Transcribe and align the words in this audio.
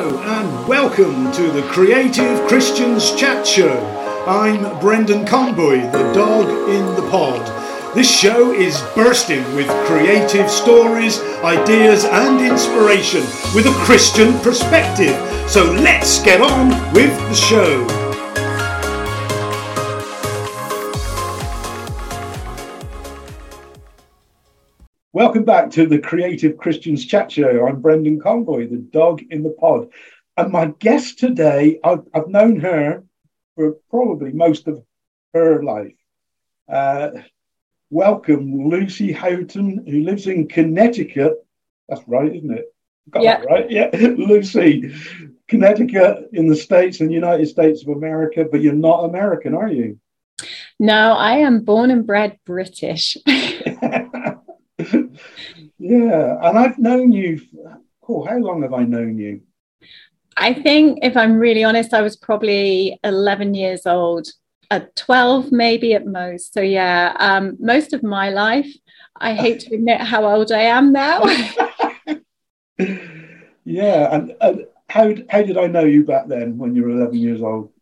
Hello 0.00 0.20
and 0.20 0.68
welcome 0.68 1.32
to 1.32 1.50
the 1.50 1.62
Creative 1.62 2.46
Christians 2.46 3.12
Chat 3.16 3.44
Show. 3.44 3.84
I'm 4.28 4.78
Brendan 4.78 5.26
Conboy, 5.26 5.90
the 5.90 6.12
dog 6.12 6.46
in 6.70 6.86
the 6.94 7.10
pod. 7.10 7.44
This 7.96 8.08
show 8.08 8.52
is 8.52 8.80
bursting 8.94 9.42
with 9.56 9.66
creative 9.86 10.48
stories, 10.48 11.18
ideas, 11.42 12.04
and 12.04 12.40
inspiration 12.40 13.22
with 13.56 13.66
a 13.66 13.74
Christian 13.84 14.38
perspective. 14.38 15.16
So 15.50 15.64
let's 15.64 16.22
get 16.22 16.42
on 16.42 16.68
with 16.92 17.18
the 17.28 17.34
show. 17.34 18.07
Welcome 25.18 25.42
back 25.42 25.70
to 25.70 25.84
the 25.84 25.98
Creative 25.98 26.56
Christians 26.56 27.04
Chat 27.04 27.32
Show. 27.32 27.66
I'm 27.66 27.80
Brendan 27.80 28.20
Conboy, 28.20 28.70
the 28.70 28.76
dog 28.76 29.20
in 29.30 29.42
the 29.42 29.50
pod. 29.50 29.88
And 30.36 30.52
my 30.52 30.66
guest 30.78 31.18
today, 31.18 31.80
I've, 31.82 32.04
I've 32.14 32.28
known 32.28 32.60
her 32.60 33.02
for 33.56 33.78
probably 33.90 34.30
most 34.30 34.68
of 34.68 34.80
her 35.34 35.60
life. 35.64 35.96
Uh, 36.68 37.10
welcome, 37.90 38.68
Lucy 38.68 39.10
Houghton, 39.10 39.86
who 39.88 40.04
lives 40.04 40.28
in 40.28 40.46
Connecticut. 40.46 41.32
That's 41.88 42.06
right, 42.06 42.36
isn't 42.36 42.56
it? 42.56 42.72
Got 43.10 43.24
yeah. 43.24 43.40
right. 43.40 43.68
Yeah, 43.68 43.90
Lucy, 43.92 44.94
Connecticut 45.48 46.28
in 46.32 46.46
the 46.46 46.54
States 46.54 47.00
and 47.00 47.12
United 47.12 47.48
States 47.48 47.82
of 47.82 47.88
America, 47.88 48.46
but 48.48 48.60
you're 48.60 48.72
not 48.72 49.02
American, 49.02 49.52
are 49.52 49.66
you? 49.66 49.98
No, 50.78 51.14
I 51.14 51.38
am 51.38 51.64
born 51.64 51.90
and 51.90 52.06
bred 52.06 52.38
British. 52.44 53.16
yeah, 55.78 56.38
and 56.42 56.58
I've 56.58 56.78
known 56.78 57.12
you. 57.12 57.40
Cool. 58.00 58.26
How 58.26 58.38
long 58.38 58.62
have 58.62 58.74
I 58.74 58.84
known 58.84 59.18
you? 59.18 59.42
I 60.36 60.54
think, 60.54 61.00
if 61.02 61.16
I'm 61.16 61.36
really 61.36 61.64
honest, 61.64 61.92
I 61.92 62.00
was 62.00 62.16
probably 62.16 62.98
11 63.02 63.54
years 63.54 63.86
old, 63.86 64.28
at 64.70 64.94
12 64.96 65.50
maybe 65.52 65.94
at 65.94 66.06
most. 66.06 66.52
So 66.54 66.60
yeah, 66.60 67.14
um, 67.18 67.56
most 67.58 67.92
of 67.92 68.02
my 68.02 68.30
life. 68.30 68.68
I 69.20 69.34
hate 69.34 69.60
to 69.60 69.74
admit 69.74 70.00
how 70.00 70.24
old 70.24 70.52
I 70.52 70.60
am 70.60 70.92
now. 70.92 71.24
yeah, 73.64 74.14
and, 74.14 74.36
and 74.40 74.66
how 74.88 75.12
how 75.28 75.42
did 75.42 75.58
I 75.58 75.66
know 75.66 75.84
you 75.84 76.04
back 76.04 76.28
then 76.28 76.56
when 76.56 76.76
you 76.76 76.84
were 76.84 76.90
11 76.90 77.14
years 77.16 77.42
old? 77.42 77.72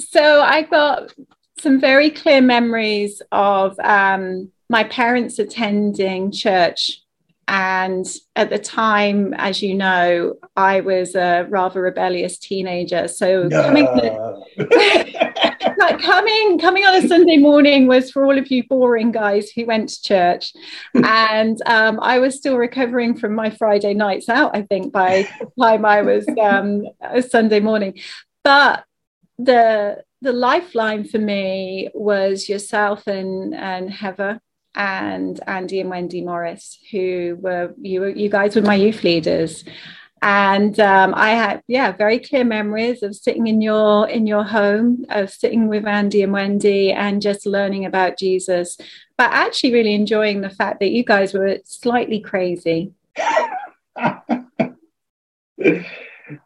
So 0.00 0.40
I 0.42 0.62
got 0.62 1.14
some 1.58 1.80
very 1.80 2.10
clear 2.10 2.40
memories 2.40 3.22
of 3.30 3.78
um, 3.78 4.50
my 4.68 4.84
parents 4.84 5.38
attending 5.38 6.32
church 6.32 7.02
and 7.48 8.04
at 8.34 8.50
the 8.50 8.58
time, 8.58 9.32
as 9.34 9.62
you 9.62 9.74
know, 9.74 10.34
I 10.56 10.80
was 10.80 11.14
a 11.14 11.46
rather 11.48 11.80
rebellious 11.80 12.38
teenager. 12.38 13.06
So 13.06 13.44
no. 13.44 13.62
coming, 13.62 13.86
coming, 16.00 16.58
coming 16.58 16.84
on 16.84 17.04
a 17.04 17.06
Sunday 17.06 17.36
morning 17.36 17.86
was 17.86 18.10
for 18.10 18.24
all 18.24 18.36
of 18.36 18.50
you 18.50 18.66
boring 18.66 19.12
guys 19.12 19.50
who 19.50 19.64
went 19.64 19.90
to 19.90 20.02
church. 20.02 20.54
and 20.94 21.56
um, 21.66 22.00
I 22.02 22.18
was 22.18 22.34
still 22.34 22.56
recovering 22.56 23.16
from 23.16 23.36
my 23.36 23.50
Friday 23.50 23.94
nights 23.94 24.28
out, 24.28 24.56
I 24.56 24.62
think, 24.62 24.92
by 24.92 25.28
the 25.38 25.46
time 25.62 25.84
I 25.84 26.02
was 26.02 26.26
um, 26.42 26.82
a 27.00 27.22
Sunday 27.22 27.60
morning. 27.60 28.00
But 28.42 28.84
the 29.38 30.02
the 30.22 30.32
lifeline 30.32 31.04
for 31.04 31.18
me 31.18 31.90
was 31.94 32.48
yourself 32.48 33.06
and 33.06 33.54
and 33.54 33.90
Heather 33.90 34.40
and 34.76 35.40
Andy 35.46 35.80
and 35.80 35.90
Wendy 35.90 36.22
Morris, 36.22 36.78
who 36.90 37.38
were 37.40 37.74
you 37.80 38.04
you 38.06 38.28
guys 38.28 38.54
were 38.54 38.62
my 38.62 38.74
youth 38.74 39.02
leaders. 39.02 39.64
And 40.22 40.80
um, 40.80 41.12
I 41.14 41.30
had, 41.30 41.62
yeah, 41.68 41.92
very 41.92 42.18
clear 42.18 42.42
memories 42.42 43.02
of 43.02 43.14
sitting 43.14 43.46
in 43.46 43.60
your 43.60 44.08
in 44.08 44.26
your 44.26 44.44
home, 44.44 45.04
of 45.10 45.30
sitting 45.30 45.68
with 45.68 45.86
Andy 45.86 46.22
and 46.22 46.32
Wendy, 46.32 46.90
and 46.92 47.20
just 47.20 47.46
learning 47.46 47.84
about 47.84 48.18
Jesus. 48.18 48.78
But 49.18 49.32
actually, 49.32 49.74
really 49.74 49.94
enjoying 49.94 50.40
the 50.40 50.50
fact 50.50 50.80
that 50.80 50.90
you 50.90 51.04
guys 51.04 51.34
were 51.34 51.58
slightly 51.64 52.20
crazy. 52.20 52.92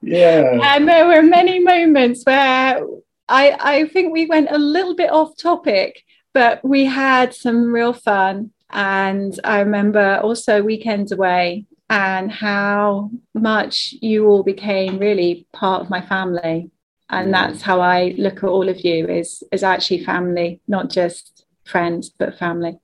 yeah. 0.02 0.58
And 0.62 0.88
there 0.88 1.06
were 1.06 1.22
many 1.22 1.60
moments 1.60 2.24
where 2.24 2.84
I 3.28 3.56
I 3.60 3.88
think 3.88 4.12
we 4.12 4.26
went 4.26 4.50
a 4.50 4.58
little 4.58 4.97
bit 4.97 5.10
off 5.10 5.36
topic, 5.36 6.04
but 6.32 6.64
we 6.64 6.84
had 6.84 7.34
some 7.34 7.72
real 7.72 7.92
fun. 7.92 8.50
And 8.70 9.38
I 9.42 9.60
remember 9.60 10.20
also 10.22 10.62
weekends 10.62 11.12
away 11.12 11.66
and 11.88 12.30
how 12.30 13.10
much 13.34 13.94
you 14.00 14.28
all 14.28 14.44
became 14.44 14.98
really 14.98 15.46
part 15.52 15.82
of 15.82 15.91
my 15.91 16.00
family. 16.00 16.70
And 17.12 17.34
that's 17.34 17.62
how 17.62 17.80
I 17.80 18.14
look 18.16 18.36
at 18.36 18.44
all 18.44 18.68
of 18.68 18.84
you 18.84 19.08
is, 19.08 19.42
is 19.50 19.64
actually 19.64 20.04
family, 20.04 20.60
not 20.68 20.91
just 20.91 21.44
friends, 21.64 22.08
but 22.08 22.38
family. 22.38 22.78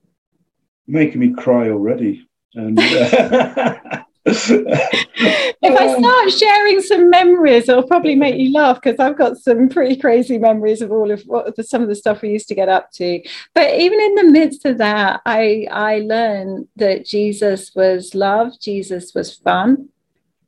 Making 0.85 1.21
me 1.21 1.33
cry 1.33 1.69
already. 1.69 2.27
And 2.53 2.77
uh, 2.77 3.79
if 4.27 5.79
I 5.79 5.99
start 5.99 6.31
sharing 6.31 6.81
some 6.81 7.09
memories, 7.09 7.69
it'll 7.69 7.87
probably 7.87 8.15
make 8.15 8.35
you 8.35 8.51
laugh 8.51 8.81
because 8.81 8.99
I've 8.99 9.17
got 9.17 9.37
some 9.37 9.69
pretty 9.69 9.95
crazy 9.95 10.37
memories 10.37 10.81
of 10.81 10.91
all 10.91 11.11
of 11.11 11.21
what 11.23 11.55
the, 11.55 11.63
some 11.63 11.81
of 11.81 11.87
the 11.87 11.95
stuff 11.95 12.21
we 12.21 12.29
used 12.29 12.47
to 12.49 12.55
get 12.55 12.69
up 12.69 12.91
to. 12.93 13.21
But 13.53 13.75
even 13.75 13.99
in 13.99 14.15
the 14.15 14.23
midst 14.25 14.65
of 14.65 14.77
that, 14.79 15.21
I 15.25 15.67
I 15.71 15.99
learned 15.99 16.67
that 16.75 17.05
Jesus 17.05 17.73
was 17.73 18.13
love, 18.13 18.53
Jesus 18.59 19.13
was 19.15 19.35
fun, 19.35 19.89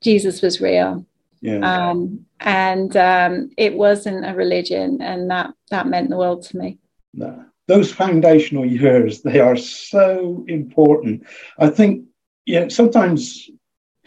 Jesus 0.01 0.41
was 0.41 0.59
real. 0.59 1.05
Yeah. 1.41 1.59
Um, 1.59 2.25
and 2.41 2.95
um, 2.97 3.49
it 3.57 3.73
wasn't 3.73 4.25
a 4.25 4.33
religion, 4.33 5.01
and 5.01 5.29
that 5.31 5.53
that 5.69 5.87
meant 5.87 6.09
the 6.09 6.17
world 6.17 6.43
to 6.47 6.57
me. 6.57 6.79
No. 7.13 7.45
Those 7.67 7.93
foundational 7.93 8.65
years, 8.65 9.21
they 9.21 9.39
are 9.39 9.55
so 9.55 10.43
important. 10.47 11.25
I 11.59 11.69
think 11.69 12.05
yeah, 12.49 12.67
sometimes 12.67 13.47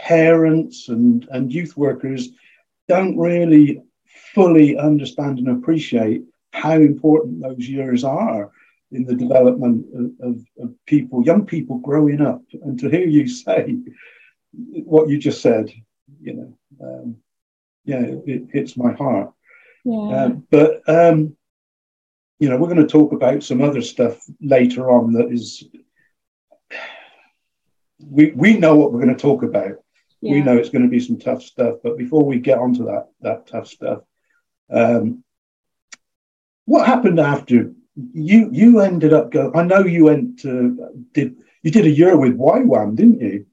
parents 0.02 0.88
and, 0.88 1.28
and 1.30 1.52
youth 1.52 1.76
workers 1.76 2.30
don't 2.88 3.16
really 3.16 3.82
fully 4.34 4.76
understand 4.76 5.38
and 5.38 5.48
appreciate 5.48 6.22
how 6.52 6.72
important 6.72 7.40
those 7.40 7.68
years 7.68 8.02
are 8.02 8.50
in 8.90 9.04
the 9.04 9.14
development 9.14 9.86
of, 9.94 10.28
of, 10.28 10.44
of, 10.60 10.74
people, 10.86 11.24
young 11.24 11.46
people 11.46 11.78
growing 11.78 12.20
up. 12.20 12.42
And 12.62 12.78
to 12.80 12.90
hear 12.90 13.06
you 13.06 13.28
say 13.28 13.78
what 14.52 15.08
you 15.08 15.18
just 15.18 15.40
said, 15.40 15.70
you 16.20 16.34
know, 16.34 16.58
um, 16.82 17.16
yeah, 17.84 18.00
it, 18.00 18.22
it, 18.26 18.42
hits 18.52 18.76
my 18.76 18.92
heart. 18.92 19.32
Yeah. 19.84 20.24
Um, 20.24 20.46
but, 20.50 20.82
um, 20.88 21.36
you 22.38 22.48
know, 22.48 22.56
we're 22.56 22.74
going 22.74 22.86
to 22.86 22.92
talk 22.92 23.12
about 23.12 23.44
some 23.44 23.62
other 23.62 23.80
stuff 23.80 24.20
later 24.40 24.90
on 24.90 25.12
that 25.12 25.30
is, 25.30 25.64
we, 28.04 28.32
we 28.32 28.58
know 28.58 28.74
what 28.74 28.92
we're 28.92 29.02
going 29.02 29.16
to 29.16 29.22
talk 29.22 29.44
about 29.44 29.81
yeah. 30.22 30.32
we 30.32 30.42
know 30.42 30.56
it's 30.56 30.70
going 30.70 30.82
to 30.82 30.88
be 30.88 31.00
some 31.00 31.18
tough 31.18 31.42
stuff. 31.42 31.76
But 31.82 31.98
before 31.98 32.24
we 32.24 32.38
get 32.38 32.58
onto 32.58 32.86
that 32.86 33.08
that 33.20 33.46
tough 33.46 33.68
stuff, 33.68 34.02
um, 34.70 35.24
what 36.64 36.86
happened 36.86 37.20
after 37.20 37.74
you 38.14 38.48
you 38.52 38.80
ended 38.80 39.12
up 39.12 39.30
going? 39.30 39.54
I 39.54 39.64
know 39.64 39.84
you 39.84 40.04
went 40.04 40.40
to 40.40 40.92
did 41.12 41.36
you 41.62 41.70
did 41.70 41.86
a 41.86 41.90
year 41.90 42.16
with 42.16 42.38
YWAM, 42.38 42.96
didn't 42.96 43.20
you? 43.20 43.46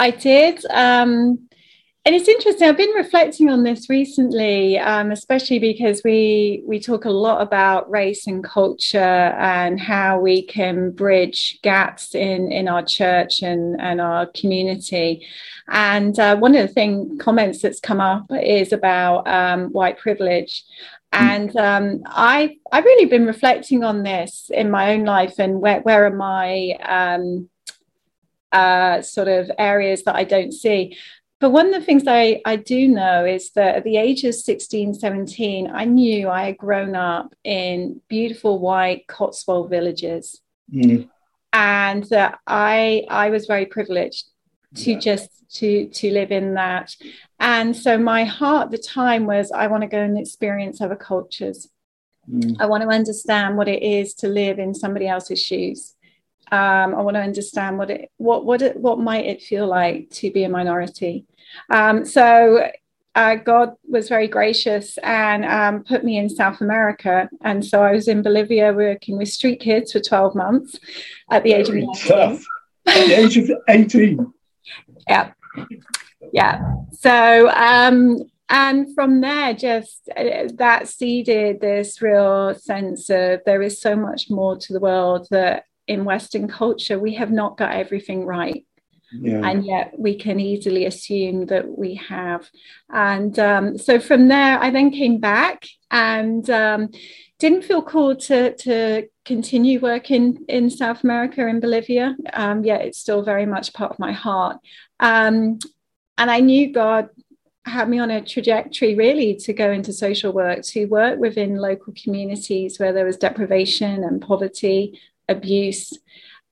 I 0.00 0.10
did. 0.10 0.64
Um, 0.70 1.48
and 2.04 2.16
it's 2.16 2.28
interesting. 2.28 2.68
I've 2.68 2.76
been 2.76 2.90
reflecting 2.96 3.48
on 3.48 3.62
this 3.62 3.88
recently, 3.88 4.76
um, 4.76 5.12
especially 5.12 5.60
because 5.60 6.02
we 6.04 6.64
we 6.66 6.80
talk 6.80 7.04
a 7.04 7.10
lot 7.10 7.42
about 7.42 7.88
race 7.88 8.26
and 8.26 8.42
culture 8.42 8.98
and 8.98 9.78
how 9.78 10.18
we 10.18 10.42
can 10.42 10.90
bridge 10.90 11.60
gaps 11.62 12.16
in 12.16 12.50
in 12.50 12.66
our 12.66 12.82
church 12.82 13.42
and 13.42 13.80
and 13.80 14.00
our 14.00 14.26
community. 14.26 15.24
And 15.68 16.18
uh, 16.18 16.36
one 16.36 16.56
of 16.56 16.66
the 16.66 16.74
thing 16.74 17.18
comments 17.18 17.62
that's 17.62 17.78
come 17.78 18.00
up 18.00 18.26
is 18.32 18.72
about 18.72 19.28
um, 19.28 19.68
white 19.70 19.98
privilege. 19.98 20.64
Hmm. 21.12 21.24
And 21.24 21.56
um, 21.56 22.02
I 22.06 22.56
I've 22.72 22.84
really 22.84 23.06
been 23.06 23.26
reflecting 23.26 23.84
on 23.84 24.02
this 24.02 24.50
in 24.52 24.72
my 24.72 24.92
own 24.92 25.04
life 25.04 25.38
and 25.38 25.60
where 25.60 25.80
where 25.82 26.04
are 26.06 26.10
my 26.10 26.72
um, 26.82 27.48
uh, 28.50 29.02
sort 29.02 29.28
of 29.28 29.52
areas 29.56 30.02
that 30.02 30.16
I 30.16 30.24
don't 30.24 30.52
see. 30.52 30.96
But 31.42 31.50
one 31.50 31.66
of 31.66 31.72
the 31.72 31.84
things 31.84 32.04
I, 32.06 32.40
I 32.44 32.54
do 32.54 32.86
know 32.86 33.24
is 33.24 33.50
that 33.56 33.74
at 33.74 33.82
the 33.82 33.96
age 33.96 34.22
of 34.22 34.32
16, 34.32 34.94
17, 34.94 35.68
I 35.74 35.84
knew 35.84 36.28
I 36.28 36.44
had 36.44 36.56
grown 36.56 36.94
up 36.94 37.34
in 37.42 38.00
beautiful 38.06 38.60
white 38.60 39.08
Cotswold 39.08 39.68
villages. 39.68 40.40
Mm. 40.72 41.08
And 41.52 42.04
that 42.04 42.38
I 42.46 43.06
I 43.10 43.30
was 43.30 43.46
very 43.46 43.66
privileged 43.66 44.24
to 44.76 44.92
yeah. 44.92 44.98
just 45.00 45.30
to 45.56 45.88
to 45.88 46.12
live 46.12 46.30
in 46.30 46.54
that. 46.54 46.94
And 47.40 47.76
so 47.76 47.98
my 47.98 48.22
heart 48.22 48.66
at 48.66 48.70
the 48.70 48.78
time 48.78 49.26
was 49.26 49.50
I 49.50 49.66
want 49.66 49.80
to 49.82 49.88
go 49.88 50.00
and 50.00 50.16
experience 50.16 50.80
other 50.80 50.94
cultures. 50.94 51.68
Mm. 52.30 52.54
I 52.60 52.66
want 52.66 52.84
to 52.84 52.88
understand 52.88 53.56
what 53.56 53.66
it 53.66 53.82
is 53.82 54.14
to 54.14 54.28
live 54.28 54.60
in 54.60 54.76
somebody 54.76 55.08
else's 55.08 55.42
shoes. 55.42 55.96
Um, 56.52 56.94
I 56.94 57.00
want 57.00 57.16
to 57.16 57.22
understand 57.22 57.78
what 57.78 57.90
it 57.90 58.10
what 58.18 58.44
what 58.44 58.62
it, 58.62 58.76
what 58.76 58.98
might 59.00 59.24
it 59.24 59.42
feel 59.42 59.66
like 59.66 60.10
to 60.10 60.30
be 60.30 60.44
a 60.44 60.48
minority. 60.48 61.24
Um, 61.70 62.04
so 62.04 62.68
uh, 63.14 63.36
God 63.36 63.74
was 63.88 64.08
very 64.08 64.28
gracious 64.28 64.98
and 64.98 65.44
um, 65.44 65.84
put 65.84 66.04
me 66.04 66.16
in 66.18 66.28
South 66.28 66.60
America. 66.60 67.28
And 67.42 67.64
so 67.64 67.82
I 67.82 67.92
was 67.92 68.08
in 68.08 68.22
Bolivia 68.22 68.72
working 68.72 69.18
with 69.18 69.28
street 69.28 69.60
kids 69.60 69.92
for 69.92 70.00
12 70.00 70.34
months 70.34 70.78
at 71.30 71.42
the 71.42 71.52
age 71.52 71.68
of 71.68 71.74
19. 71.74 71.94
Tough. 72.06 72.44
At 72.86 73.06
the 73.06 73.12
age 73.14 73.36
of 73.36 73.50
18. 73.68 74.32
yeah. 75.08 75.32
Yeah. 76.32 76.60
So, 76.92 77.50
um, 77.50 78.18
and 78.48 78.94
from 78.94 79.20
there, 79.20 79.54
just 79.54 80.08
uh, 80.16 80.48
that 80.54 80.88
seeded 80.88 81.60
this 81.60 82.00
real 82.02 82.54
sense 82.54 83.08
of 83.10 83.40
there 83.44 83.62
is 83.62 83.80
so 83.80 83.96
much 83.96 84.30
more 84.30 84.56
to 84.58 84.72
the 84.72 84.80
world 84.80 85.26
that 85.30 85.64
in 85.86 86.04
Western 86.04 86.48
culture, 86.48 86.98
we 86.98 87.14
have 87.14 87.30
not 87.30 87.56
got 87.56 87.72
everything 87.72 88.24
right 88.24 88.64
yeah. 89.20 89.46
and 89.46 89.64
yet 89.64 89.92
we 89.98 90.14
can 90.14 90.40
easily 90.40 90.86
assume 90.86 91.46
that 91.46 91.78
we 91.78 91.94
have. 91.94 92.48
And 92.90 93.38
um, 93.38 93.78
so 93.78 94.00
from 94.00 94.28
there, 94.28 94.58
I 94.58 94.70
then 94.70 94.90
came 94.90 95.18
back 95.18 95.66
and 95.90 96.48
um, 96.50 96.90
didn't 97.38 97.62
feel 97.62 97.82
called 97.82 98.20
to, 98.20 98.54
to 98.56 99.08
continue 99.24 99.80
working 99.80 100.44
in 100.48 100.70
South 100.70 101.04
America 101.04 101.46
in 101.46 101.60
Bolivia. 101.60 102.16
Um, 102.32 102.64
yet 102.64 102.82
it's 102.82 102.98
still 102.98 103.22
very 103.22 103.46
much 103.46 103.72
part 103.72 103.92
of 103.92 103.98
my 103.98 104.12
heart. 104.12 104.58
Um, 105.00 105.58
and 106.18 106.30
I 106.30 106.40
knew 106.40 106.72
God 106.72 107.08
had 107.64 107.88
me 107.88 108.00
on 108.00 108.10
a 108.10 108.24
trajectory 108.24 108.96
really 108.96 109.36
to 109.36 109.52
go 109.52 109.70
into 109.70 109.92
social 109.92 110.32
work, 110.32 110.62
to 110.62 110.86
work 110.86 111.18
within 111.20 111.56
local 111.56 111.94
communities 112.02 112.78
where 112.78 112.92
there 112.92 113.04
was 113.04 113.16
deprivation 113.16 114.02
and 114.02 114.20
poverty, 114.20 115.00
abuse 115.28 115.92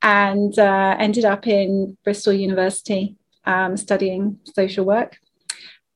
and 0.02 0.58
uh, 0.58 0.96
ended 0.98 1.24
up 1.24 1.46
in 1.46 1.96
Bristol 2.04 2.32
University 2.32 3.16
um, 3.44 3.76
studying 3.76 4.38
social 4.54 4.84
work. 4.84 5.18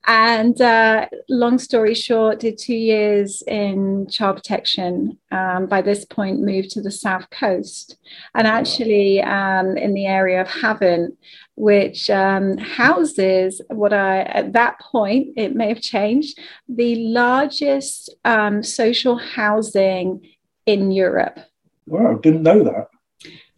And 0.06 0.60
uh, 0.60 1.08
long 1.30 1.58
story 1.58 1.94
short, 1.94 2.40
did 2.40 2.58
two 2.58 2.74
years 2.74 3.42
in 3.46 4.06
child 4.10 4.36
protection. 4.36 5.18
Um, 5.32 5.66
by 5.66 5.80
this 5.80 6.04
point, 6.04 6.40
moved 6.40 6.70
to 6.72 6.82
the 6.82 6.90
south 6.90 7.30
coast, 7.30 7.96
and 8.34 8.46
actually 8.46 9.22
um, 9.22 9.78
in 9.78 9.94
the 9.94 10.04
area 10.04 10.42
of 10.42 10.48
Havant, 10.48 11.16
which 11.56 12.10
um, 12.10 12.58
houses 12.58 13.62
what 13.68 13.94
I 13.94 14.22
at 14.22 14.52
that 14.52 14.78
point 14.78 15.28
it 15.38 15.54
may 15.54 15.68
have 15.68 15.80
changed 15.80 16.38
the 16.68 16.96
largest 16.96 18.14
um, 18.26 18.62
social 18.62 19.16
housing 19.16 20.20
in 20.66 20.90
Europe. 20.90 21.38
Wow, 21.86 22.14
didn't 22.14 22.42
know 22.42 22.64
that. 22.64 22.88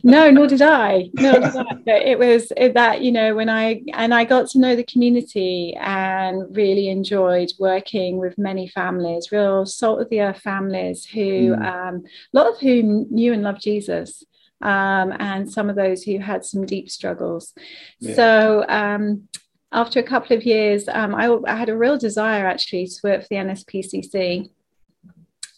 No 0.02 0.30
nor 0.30 0.46
did 0.46 0.62
i. 0.62 1.10
No 1.14 1.40
But 1.84 2.02
it 2.02 2.18
was 2.18 2.52
that 2.56 3.00
you 3.00 3.10
know 3.10 3.34
when 3.34 3.48
i 3.48 3.82
and 3.92 4.14
i 4.14 4.24
got 4.24 4.48
to 4.50 4.58
know 4.58 4.76
the 4.76 4.84
community 4.84 5.74
and 5.80 6.56
really 6.56 6.88
enjoyed 6.88 7.50
working 7.58 8.18
with 8.18 8.38
many 8.38 8.68
families 8.68 9.32
real 9.32 9.66
salt 9.66 10.00
of 10.00 10.08
the 10.10 10.20
earth 10.20 10.40
families 10.40 11.04
who 11.04 11.56
mm. 11.56 11.64
um, 11.64 12.04
a 12.32 12.38
lot 12.38 12.52
of 12.52 12.60
whom 12.60 13.06
knew 13.10 13.32
and 13.32 13.42
loved 13.42 13.62
jesus 13.62 14.22
um, 14.62 15.12
and 15.18 15.50
some 15.50 15.68
of 15.68 15.76
those 15.76 16.02
who 16.02 16.18
had 16.18 16.42
some 16.42 16.64
deep 16.64 16.88
struggles. 16.88 17.52
Yeah. 17.98 18.14
so 18.14 18.64
um, 18.68 19.28
after 19.72 19.98
a 19.98 20.02
couple 20.02 20.36
of 20.36 20.44
years 20.44 20.88
um, 20.88 21.14
I, 21.14 21.36
I, 21.46 21.56
had 21.56 21.68
a 21.68 21.76
real 21.76 21.98
desire 21.98 22.46
actually 22.46 22.86
to 22.86 23.00
work 23.04 23.22
for 23.22 23.28
the 23.28 23.36
nspcc 23.36 24.48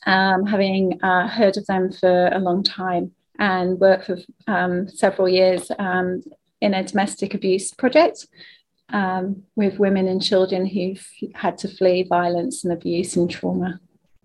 um, 0.08 0.46
having 0.46 0.98
uh, 1.02 1.28
heard 1.28 1.56
of 1.58 1.66
them 1.66 1.92
for 1.92 2.28
a 2.28 2.38
long 2.38 2.62
time 2.62 3.12
and 3.38 3.78
worked 3.78 4.06
for 4.06 4.18
um, 4.46 4.88
several 4.88 5.28
years 5.28 5.70
um, 5.78 6.22
in 6.60 6.74
a 6.74 6.82
domestic 6.82 7.34
abuse 7.34 7.72
project 7.72 8.26
um, 8.88 9.42
with 9.54 9.78
women 9.78 10.08
and 10.08 10.22
children 10.22 10.64
who've 10.64 11.06
had 11.34 11.58
to 11.58 11.68
flee 11.68 12.06
violence 12.08 12.64
and 12.64 12.72
abuse 12.72 13.16
and 13.16 13.30
trauma. 13.30 13.78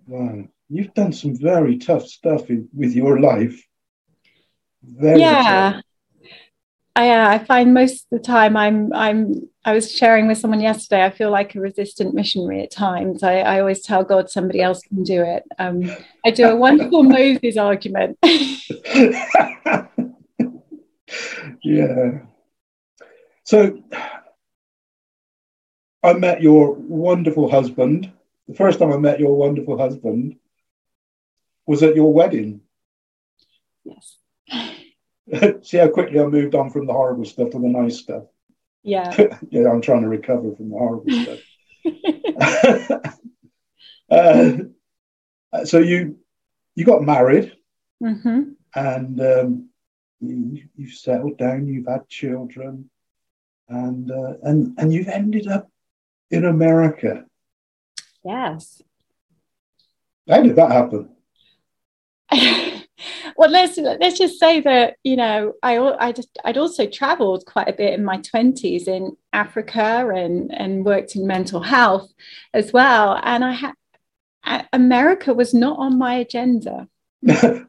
Wow, 0.08 0.46
you've 0.70 0.94
done 0.94 1.12
some 1.12 1.36
very 1.36 1.78
tough 1.78 2.08
stuff 2.08 2.50
in, 2.50 2.70
with 2.74 2.94
your 2.94 3.20
life. 3.20 3.62
Very 4.82 5.20
yeah, 5.20 5.74
tough. 5.74 5.84
I, 6.96 7.10
uh, 7.10 7.30
I 7.30 7.40
find 7.40 7.74
most 7.74 8.06
of 8.12 8.20
the 8.20 8.26
time 8.26 8.56
I'm 8.56 8.94
I'm 8.94 9.50
I 9.66 9.74
was 9.74 9.92
sharing 9.92 10.28
with 10.28 10.38
someone 10.38 10.62
yesterday. 10.62 11.04
I 11.04 11.10
feel 11.10 11.32
like 11.32 11.56
a 11.56 11.60
resistant 11.60 12.14
missionary 12.14 12.62
at 12.62 12.72
times. 12.72 13.24
I, 13.24 13.40
I 13.40 13.60
always 13.62 13.82
tell 13.82 14.04
God 14.04 14.30
somebody 14.30 14.62
else 14.62 14.82
can 14.84 15.04
do 15.04 15.24
it. 15.24 15.44
Um, 15.58 15.90
I 16.24 16.30
do 16.30 16.48
a 16.48 16.56
wonderful 16.66 17.02
Moses 17.04 17.58
argument. 17.58 18.20
yeah. 21.64 22.20
So 23.44 23.82
I 26.04 26.14
met 26.14 26.42
your 26.42 26.74
wonderful 26.74 27.50
husband. 27.50 28.12
The 28.48 28.56
first 28.56 28.78
time 28.78 28.92
I 28.92 28.98
met 28.98 29.20
your 29.20 29.36
wonderful 29.36 29.78
husband 29.80 30.36
was 31.66 31.82
at 31.82 31.96
your 31.96 32.14
wedding. 32.14 32.62
Yes. 33.84 34.18
See 35.64 35.78
how 35.78 35.88
quickly 35.90 36.20
I 36.20 36.26
moved 36.26 36.56
on 36.56 36.70
from 36.70 36.86
the 36.86 36.94
horrible 36.94 37.26
stuff 37.26 37.52
to 37.52 37.60
the 37.60 37.68
nice 37.68 38.00
stuff. 38.00 38.24
Yeah. 38.84 39.16
yeah, 39.50 39.70
I'm 39.70 39.82
trying 39.82 40.02
to 40.02 40.10
recover 40.10 40.56
from 40.56 40.70
the 40.70 40.78
horrible 40.78 41.12
stuff. 41.24 43.20
uh, 44.10 45.66
so 45.66 45.80
you 45.80 46.20
you 46.76 46.86
got 46.86 47.04
married, 47.04 47.56
mm-hmm. 48.02 48.42
and 48.76 49.22
um, 49.22 49.70
you, 50.20 50.64
you've 50.76 50.94
settled 50.94 51.38
down. 51.38 51.68
You've 51.68 51.88
had 51.88 52.10
children, 52.10 52.90
and 53.70 54.12
uh, 54.12 54.34
and 54.44 54.78
and 54.78 54.92
you've 54.94 55.08
ended 55.08 55.48
up 55.48 55.70
in 56.32 56.46
America. 56.46 57.26
Yes. 58.26 58.82
How 60.28 60.42
did 60.42 60.56
that 60.56 60.72
happen? 60.72 61.10
Well, 63.36 63.50
let's 63.50 63.78
let's 63.78 64.18
just 64.18 64.40
say 64.40 64.62
that 64.62 64.98
you 65.04 65.16
know 65.16 65.54
I 65.64 65.78
I 65.78 66.12
just 66.12 66.38
I'd 66.44 66.58
also 66.58 66.88
travelled 66.88 67.46
quite 67.46 67.68
a 67.68 67.74
bit 67.74 67.94
in 67.94 68.06
my 68.06 68.18
twenties 68.18 68.88
in 68.88 69.16
Africa 69.32 70.10
and 70.14 70.54
and 70.54 70.86
worked 70.86 71.16
in 71.16 71.28
mental 71.28 71.62
health 71.62 72.12
as 72.54 72.74
well, 72.74 73.20
and 73.24 73.44
I 73.44 73.52
had 73.52 73.74
America 74.74 75.34
was 75.34 75.54
not 75.54 75.80
on 75.80 75.98
my 75.98 76.16
agenda. 76.16 76.88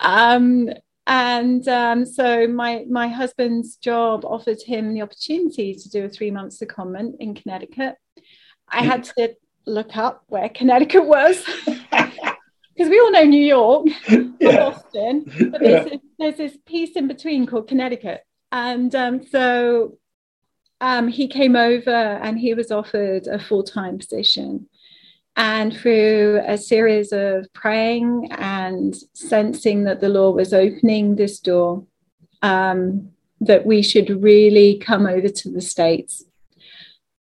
um, 0.00 0.68
and 1.06 1.68
um, 1.68 2.04
so 2.04 2.48
my 2.48 2.84
my 2.90 3.08
husband's 3.08 3.76
job 3.76 4.24
offered 4.24 4.60
him 4.62 4.92
the 4.92 5.02
opportunity 5.02 5.74
to 5.74 5.88
do 5.88 6.04
a 6.04 6.08
three 6.08 6.30
month 6.30 6.58
secondment 6.58 7.14
in 7.20 7.34
Connecticut. 7.34 7.94
I 8.68 8.82
had 8.82 9.04
to 9.04 9.34
look 9.66 9.96
up 9.96 10.24
where 10.26 10.48
Connecticut 10.48 11.06
was. 11.06 11.44
because 12.76 12.90
we 12.90 13.00
all 13.00 13.10
know 13.10 13.24
New 13.24 13.42
York 13.42 13.86
yeah. 14.40 14.70
Boston, 14.70 15.24
but 15.50 15.60
there's, 15.60 15.90
yeah. 15.92 15.98
there's, 16.18 16.36
this 16.36 16.58
piece 16.66 16.94
in 16.96 17.08
between 17.08 17.46
called 17.46 17.68
Connecticut. 17.68 18.22
And 18.52 18.94
um, 18.94 19.26
so 19.26 19.98
um, 20.80 21.08
he 21.08 21.26
came 21.26 21.56
over 21.56 21.90
and 21.90 22.38
he 22.38 22.52
was 22.52 22.70
offered 22.70 23.26
a 23.26 23.38
full 23.38 23.62
time 23.62 23.98
position. 23.98 24.68
And 25.38 25.76
through 25.76 26.42
a 26.46 26.56
series 26.56 27.12
of 27.12 27.52
praying 27.52 28.28
and 28.32 28.96
sensing 29.12 29.84
that 29.84 30.00
the 30.00 30.08
Lord 30.08 30.36
was 30.36 30.54
opening 30.54 31.16
this 31.16 31.40
door, 31.40 31.84
um, 32.40 33.10
that 33.40 33.66
we 33.66 33.82
should 33.82 34.22
really 34.22 34.78
come 34.78 35.06
over 35.06 35.28
to 35.28 35.50
the 35.50 35.60
States. 35.60 36.24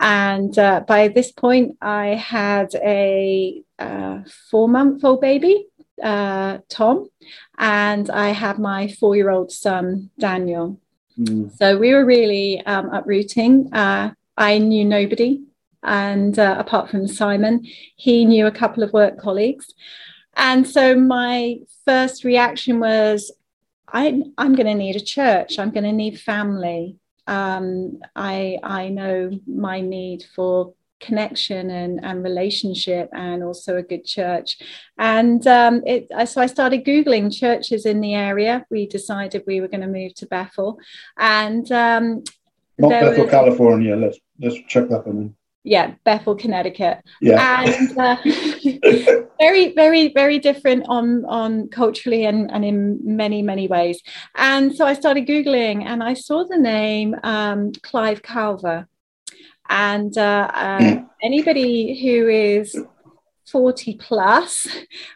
And 0.02 0.58
uh, 0.58 0.82
by 0.82 1.08
this 1.10 1.32
point, 1.32 1.78
I 1.82 2.08
had 2.08 2.74
a 2.76 3.64
uh, 3.82 4.24
four 4.50 4.70
month 4.70 5.04
old 5.04 5.22
baby, 5.22 5.68
uh, 6.02 6.60
Tom, 6.70 7.10
and 7.58 8.10
I 8.10 8.30
had 8.30 8.60
my 8.60 8.88
four 8.88 9.16
year 9.16 9.30
old 9.30 9.52
son, 9.52 10.10
Daniel. 10.20 10.80
Mm. 11.18 11.56
So 11.58 11.78
we 11.78 11.94
were 11.94 12.06
really 12.06 12.62
um, 12.66 12.90
uprooting. 12.90 13.74
Uh, 13.74 14.12
I 14.38 14.58
knew 14.58 14.86
nobody. 14.86 15.44
And 15.84 16.38
uh, 16.38 16.56
apart 16.60 16.90
from 16.90 17.08
Simon, 17.08 17.66
he 17.96 18.26
knew 18.26 18.46
a 18.46 18.52
couple 18.52 18.84
of 18.84 18.94
work 18.94 19.20
colleagues. 19.20 19.74
And 20.36 20.68
so 20.68 20.96
my 20.96 21.58
first 21.86 22.24
reaction 22.24 22.80
was, 22.80 23.32
I, 23.88 24.24
I'm 24.38 24.56
going 24.56 24.68
to 24.68 24.76
need 24.76 24.96
a 24.96 25.02
church. 25.02 25.60
I'm 25.60 25.72
going 25.72 25.84
to 25.84 25.92
need 25.92 26.20
family. 26.20 26.98
Um, 27.28 28.00
I, 28.16 28.58
I 28.64 28.90
know 28.90 29.32
my 29.48 29.82
need 29.82 30.24
for 30.36 30.74
connection 31.02 31.70
and, 31.70 32.00
and 32.04 32.24
relationship 32.24 33.10
and 33.14 33.44
also 33.44 33.78
a 33.78 33.84
good 33.84 34.06
church. 34.06 34.58
And 34.98 35.46
um, 35.48 35.82
it, 35.86 36.08
so 36.30 36.42
i 36.42 36.46
started 36.46 36.86
googling 36.86 37.36
churches 37.38 37.86
in 37.86 38.00
the 38.02 38.14
area. 38.14 38.66
We 38.70 38.88
decided 38.88 39.44
we 39.46 39.62
were 39.62 39.68
going 39.68 39.82
to 39.82 39.88
move 39.88 40.14
to 40.16 40.26
bethel. 40.28 40.80
And 41.18 41.70
um, 41.72 42.24
not 42.78 42.90
bethel 42.90 43.24
was, 43.26 43.32
california. 43.32 43.96
Let's 43.96 44.20
let's 44.40 44.58
check 44.68 44.88
that 44.90 45.06
one 45.06 45.36
yeah 45.64 45.94
bethel 46.04 46.36
connecticut. 46.36 47.00
Yeah. 47.22 47.64
And 47.64 47.98
uh, 47.98 48.18
very 49.40 49.74
very 49.74 50.12
very 50.14 50.40
different 50.40 50.86
on 50.88 51.26
on 51.26 51.68
culturally 51.70 52.26
and, 52.26 52.52
and 52.52 52.66
in 52.66 53.00
many 53.04 53.42
many 53.42 53.68
ways. 53.68 54.02
And 54.36 54.76
so 54.76 54.86
i 54.86 54.94
started 54.94 55.28
googling 55.28 55.84
and 55.86 56.02
i 56.04 56.14
saw 56.14 56.44
the 56.44 56.58
name 56.58 57.16
um, 57.24 57.72
clive 57.84 58.22
calver 58.22 58.88
And 59.72 60.18
uh, 60.18 60.52
uh, 60.54 61.02
anybody 61.24 62.02
who 62.04 62.28
is 62.28 62.78
40 63.50 63.96
plus 63.96 64.68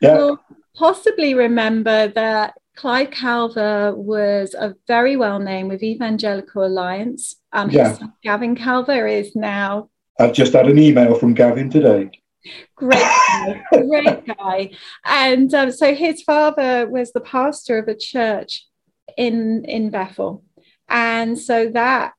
yeah. 0.02 0.16
will 0.16 0.40
possibly 0.76 1.34
remember 1.34 2.08
that 2.08 2.54
Clive 2.78 3.10
Calver 3.10 3.96
was 3.96 4.54
a 4.54 4.76
very 4.88 5.18
well 5.18 5.40
known 5.40 5.68
with 5.68 5.84
Evangelical 5.84 6.66
Alliance. 6.66 7.36
Um, 7.52 7.70
yeah. 7.70 7.98
Gavin 8.24 8.56
Calver 8.56 9.12
is 9.12 9.36
now. 9.36 9.90
I've 10.20 10.34
just 10.34 10.54
had 10.54 10.68
an 10.68 10.80
email 10.80 11.16
from 11.16 11.34
Gavin 11.34 11.70
today. 11.70 12.12
Great 12.76 12.94
guy, 13.00 13.64
great 13.72 14.26
guy. 14.38 14.72
And 15.04 15.54
um, 15.54 15.72
so 15.72 15.94
his 15.94 16.22
father 16.22 16.88
was 16.88 17.12
the 17.12 17.20
pastor 17.20 17.78
of 17.78 17.90
a 17.90 17.96
church 17.96 18.66
in 19.18 19.66
in 19.66 19.90
Bethel, 19.90 20.44
and 20.88 21.38
so 21.38 21.70
that 21.70 22.14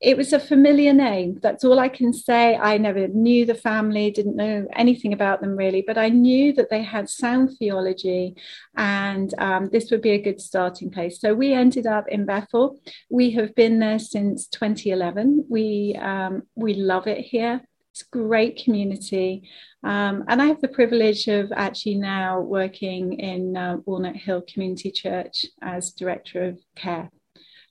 it 0.00 0.16
was 0.16 0.32
a 0.32 0.38
familiar 0.38 0.92
name. 0.92 1.40
That's 1.42 1.64
all 1.64 1.80
I 1.80 1.88
can 1.88 2.12
say. 2.12 2.56
I 2.56 2.78
never 2.78 3.08
knew 3.08 3.44
the 3.44 3.54
family, 3.54 4.10
didn't 4.10 4.36
know 4.36 4.68
anything 4.76 5.12
about 5.12 5.40
them 5.40 5.56
really, 5.56 5.82
but 5.84 5.98
I 5.98 6.08
knew 6.08 6.52
that 6.52 6.70
they 6.70 6.82
had 6.82 7.08
sound 7.08 7.50
theology 7.58 8.36
and 8.76 9.34
um, 9.38 9.70
this 9.72 9.90
would 9.90 10.02
be 10.02 10.10
a 10.10 10.22
good 10.22 10.40
starting 10.40 10.90
place. 10.90 11.20
So 11.20 11.34
we 11.34 11.52
ended 11.52 11.86
up 11.86 12.06
in 12.08 12.26
Bethel. 12.26 12.78
We 13.10 13.32
have 13.32 13.56
been 13.56 13.80
there 13.80 13.98
since 13.98 14.46
2011. 14.46 15.46
We, 15.48 15.98
um, 16.00 16.44
we 16.54 16.74
love 16.74 17.08
it 17.08 17.24
here. 17.24 17.62
It's 17.90 18.02
a 18.02 18.16
great 18.16 18.62
community. 18.62 19.48
Um, 19.82 20.24
and 20.28 20.40
I 20.40 20.46
have 20.46 20.60
the 20.60 20.68
privilege 20.68 21.26
of 21.26 21.50
actually 21.50 21.96
now 21.96 22.40
working 22.40 23.14
in 23.18 23.56
uh, 23.56 23.78
Walnut 23.84 24.14
Hill 24.14 24.44
Community 24.46 24.92
Church 24.92 25.44
as 25.60 25.90
Director 25.90 26.44
of 26.44 26.60
Care 26.76 27.10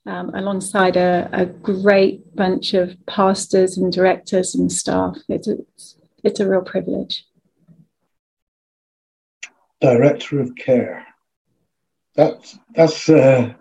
um, 0.08 0.34
alongside 0.34 0.96
a, 0.96 1.30
a, 1.34 1.46
great 1.46 2.36
bunch 2.36 2.74
of 2.74 2.96
pastors 3.06 3.78
and 3.78 3.92
directors 3.92 4.56
and 4.56 4.72
staff. 4.72 5.18
It's 5.28 5.48
a, 5.48 5.58
it's 6.24 6.40
a 6.40 6.50
real 6.50 6.62
privilege. 6.62 7.26
Director 9.82 10.40
of 10.40 10.56
care. 10.56 11.06
That's 12.16 12.58
that's 12.74 13.10
uh, 13.10 13.54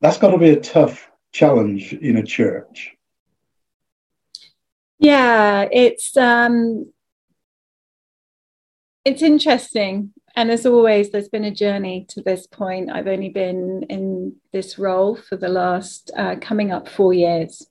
that's 0.00 0.18
got 0.18 0.30
to 0.30 0.38
be 0.38 0.50
a 0.50 0.60
tough 0.60 1.10
challenge 1.32 1.92
in 1.92 2.18
a 2.18 2.22
church. 2.22 2.94
Yeah, 5.00 5.66
it's 5.72 6.16
um, 6.16 6.92
it's 9.04 9.22
interesting 9.22 10.12
and 10.38 10.52
as 10.52 10.64
always, 10.64 11.10
there's 11.10 11.28
been 11.28 11.42
a 11.42 11.50
journey 11.50 12.06
to 12.10 12.22
this 12.22 12.46
point. 12.46 12.92
I've 12.92 13.08
only 13.08 13.28
been 13.28 13.82
in 13.90 14.36
this 14.52 14.78
role 14.78 15.16
for 15.16 15.36
the 15.36 15.48
last 15.48 16.12
uh, 16.16 16.36
coming 16.40 16.70
up 16.70 16.88
four 16.88 17.12
years. 17.12 17.66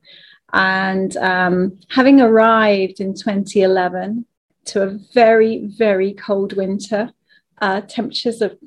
And 0.51 1.15
um, 1.15 1.79
having 1.89 2.19
arrived 2.19 2.99
in 2.99 3.13
2011 3.13 4.25
to 4.65 4.83
a 4.83 4.99
very, 5.13 5.65
very 5.65 6.13
cold 6.13 6.57
winter, 6.57 7.13
uh, 7.61 7.81
temperatures 7.87 8.41
of 8.41 8.57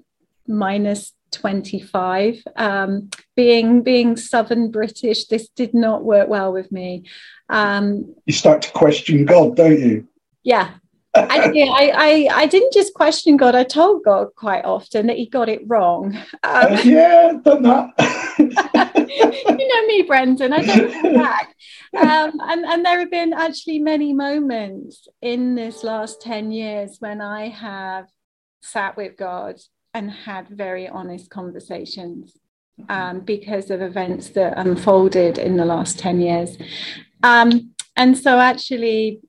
minus 0.46 1.12
25 1.32 2.42
um, 2.56 3.10
being 3.36 3.82
being 3.82 4.16
southern 4.16 4.68
british 4.68 5.26
this 5.26 5.48
did 5.50 5.72
not 5.72 6.02
work 6.02 6.28
well 6.28 6.52
with 6.52 6.72
me 6.72 7.04
um, 7.50 8.12
you 8.26 8.32
start 8.32 8.62
to 8.62 8.72
question 8.72 9.24
god 9.24 9.54
don't 9.54 9.78
you 9.78 10.08
yeah 10.42 10.72
Actually, 11.14 11.64
I, 11.64 11.92
I, 11.94 12.28
I 12.42 12.46
didn't 12.46 12.72
just 12.72 12.94
question 12.94 13.36
God. 13.36 13.56
I 13.56 13.64
told 13.64 14.04
God 14.04 14.28
quite 14.36 14.64
often 14.64 15.08
that 15.08 15.16
He 15.16 15.26
got 15.26 15.48
it 15.48 15.62
wrong. 15.66 16.16
Um, 16.44 16.78
yeah, 16.84 17.32
done 17.42 17.62
that. 17.62 17.92
you 19.58 19.68
know 19.68 19.86
me, 19.86 20.02
Brendan. 20.02 20.52
I 20.52 20.62
don't 20.62 20.92
come 20.92 21.14
back. 21.14 21.54
Um, 21.96 22.32
and 22.40 22.64
and 22.64 22.84
there 22.84 23.00
have 23.00 23.10
been 23.10 23.32
actually 23.32 23.80
many 23.80 24.12
moments 24.12 25.08
in 25.20 25.56
this 25.56 25.82
last 25.82 26.22
ten 26.22 26.52
years 26.52 26.98
when 27.00 27.20
I 27.20 27.48
have 27.48 28.06
sat 28.62 28.96
with 28.96 29.16
God 29.16 29.56
and 29.92 30.10
had 30.10 30.48
very 30.48 30.88
honest 30.88 31.28
conversations 31.28 32.36
um, 32.88 33.20
because 33.20 33.70
of 33.70 33.82
events 33.82 34.30
that 34.30 34.56
unfolded 34.56 35.38
in 35.38 35.56
the 35.56 35.64
last 35.64 35.98
ten 35.98 36.20
years. 36.20 36.56
Um, 37.24 37.74
and 37.96 38.16
so 38.16 38.38
actually 38.38 39.20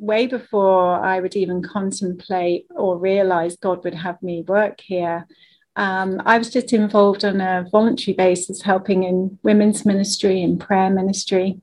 way 0.00 0.26
before 0.26 0.94
I 0.94 1.20
would 1.20 1.36
even 1.36 1.62
contemplate 1.62 2.66
or 2.70 2.98
realize 2.98 3.56
God 3.56 3.84
would 3.84 3.94
have 3.94 4.22
me 4.22 4.42
work 4.42 4.80
here. 4.80 5.26
Um, 5.76 6.20
I 6.26 6.38
was 6.38 6.50
just 6.50 6.72
involved 6.72 7.24
on 7.24 7.40
a 7.40 7.66
voluntary 7.70 8.14
basis, 8.14 8.62
helping 8.62 9.04
in 9.04 9.38
women's 9.42 9.86
ministry 9.86 10.42
and 10.42 10.60
prayer 10.60 10.90
ministry. 10.90 11.60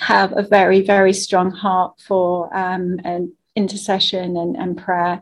Have 0.00 0.36
a 0.36 0.42
very, 0.42 0.80
very 0.80 1.12
strong 1.12 1.50
heart 1.50 2.00
for 2.00 2.54
um, 2.56 2.98
an 3.04 3.32
intercession 3.54 4.36
and, 4.36 4.56
and 4.56 4.76
prayer. 4.76 5.20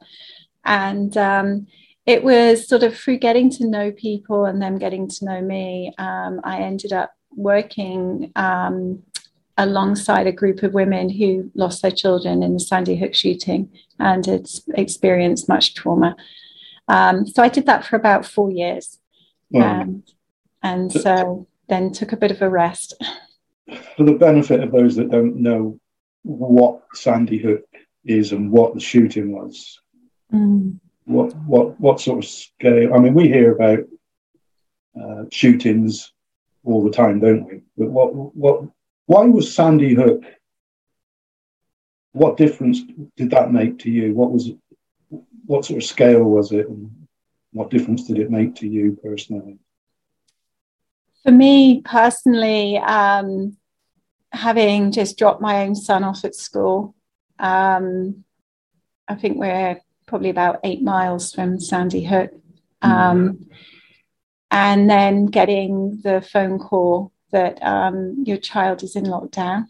And 0.64 1.16
um, 1.16 1.66
it 2.06 2.24
was 2.24 2.68
sort 2.68 2.82
of 2.82 2.96
through 2.96 3.18
getting 3.18 3.50
to 3.50 3.66
know 3.66 3.92
people 3.92 4.44
and 4.44 4.60
them 4.60 4.78
getting 4.78 5.08
to 5.08 5.24
know 5.24 5.40
me, 5.40 5.92
um, 5.98 6.40
I 6.44 6.60
ended 6.60 6.92
up 6.92 7.12
working 7.34 8.32
um, 8.36 9.02
alongside 9.58 10.26
a 10.26 10.32
group 10.32 10.62
of 10.62 10.74
women 10.74 11.10
who 11.10 11.50
lost 11.54 11.82
their 11.82 11.90
children 11.90 12.42
in 12.42 12.54
the 12.54 12.60
Sandy 12.60 12.96
Hook 12.96 13.14
shooting 13.14 13.70
and 13.98 14.24
had 14.24 14.48
experienced 14.74 15.48
much 15.48 15.74
trauma. 15.74 16.16
Um, 16.88 17.26
so 17.26 17.42
I 17.42 17.48
did 17.48 17.66
that 17.66 17.84
for 17.84 17.96
about 17.96 18.26
four 18.26 18.50
years. 18.50 18.98
Um, 19.54 20.04
and 20.62 20.90
so 20.90 21.46
then 21.68 21.92
took 21.92 22.12
a 22.12 22.16
bit 22.16 22.30
of 22.30 22.40
a 22.42 22.48
rest. 22.48 22.94
For 23.96 24.04
the 24.04 24.14
benefit 24.14 24.60
of 24.60 24.72
those 24.72 24.96
that 24.96 25.10
don't 25.10 25.36
know 25.36 25.78
what 26.22 26.82
Sandy 26.94 27.38
Hook 27.38 27.64
is 28.04 28.32
and 28.32 28.50
what 28.50 28.74
the 28.74 28.80
shooting 28.80 29.32
was, 29.32 29.80
mm. 30.32 30.78
what 31.04 31.34
what 31.46 31.80
what 31.80 32.00
sort 32.00 32.24
of 32.24 32.30
scale? 32.30 32.94
I 32.94 32.98
mean, 32.98 33.14
we 33.14 33.28
hear 33.28 33.52
about 33.52 33.80
uh, 35.00 35.24
shootings 35.30 36.12
all 36.64 36.84
the 36.84 36.90
time, 36.90 37.20
don't 37.20 37.44
we? 37.44 37.62
But 37.76 37.90
what 37.90 38.14
what 38.14 38.64
why 39.12 39.26
was 39.26 39.54
Sandy 39.54 39.92
Hook? 39.92 40.24
What 42.12 42.38
difference 42.38 42.80
did 43.14 43.30
that 43.30 43.52
make 43.52 43.80
to 43.80 43.90
you? 43.90 44.14
What 44.14 44.32
was 44.32 44.50
what 45.44 45.66
sort 45.66 45.82
of 45.82 45.88
scale 45.88 46.24
was 46.24 46.50
it, 46.52 46.66
and 46.66 47.06
what 47.52 47.70
difference 47.70 48.04
did 48.06 48.18
it 48.18 48.30
make 48.30 48.54
to 48.56 48.66
you 48.66 48.98
personally? 49.02 49.58
For 51.24 51.30
me 51.30 51.82
personally, 51.82 52.78
um, 52.78 53.58
having 54.32 54.92
just 54.92 55.18
dropped 55.18 55.42
my 55.42 55.64
own 55.64 55.74
son 55.74 56.04
off 56.04 56.24
at 56.24 56.34
school, 56.34 56.94
um, 57.38 58.24
I 59.06 59.14
think 59.14 59.36
we're 59.36 59.78
probably 60.06 60.30
about 60.30 60.60
eight 60.64 60.82
miles 60.82 61.34
from 61.34 61.60
Sandy 61.60 62.04
Hook. 62.04 62.30
Um, 62.80 62.92
mm. 62.92 63.46
And 64.50 64.88
then 64.88 65.26
getting 65.26 66.00
the 66.02 66.20
phone 66.22 66.58
call 66.58 67.11
that 67.32 67.62
um, 67.62 68.22
your 68.24 68.36
child 68.36 68.82
is 68.82 68.96
in 68.96 69.04
lockdown 69.04 69.66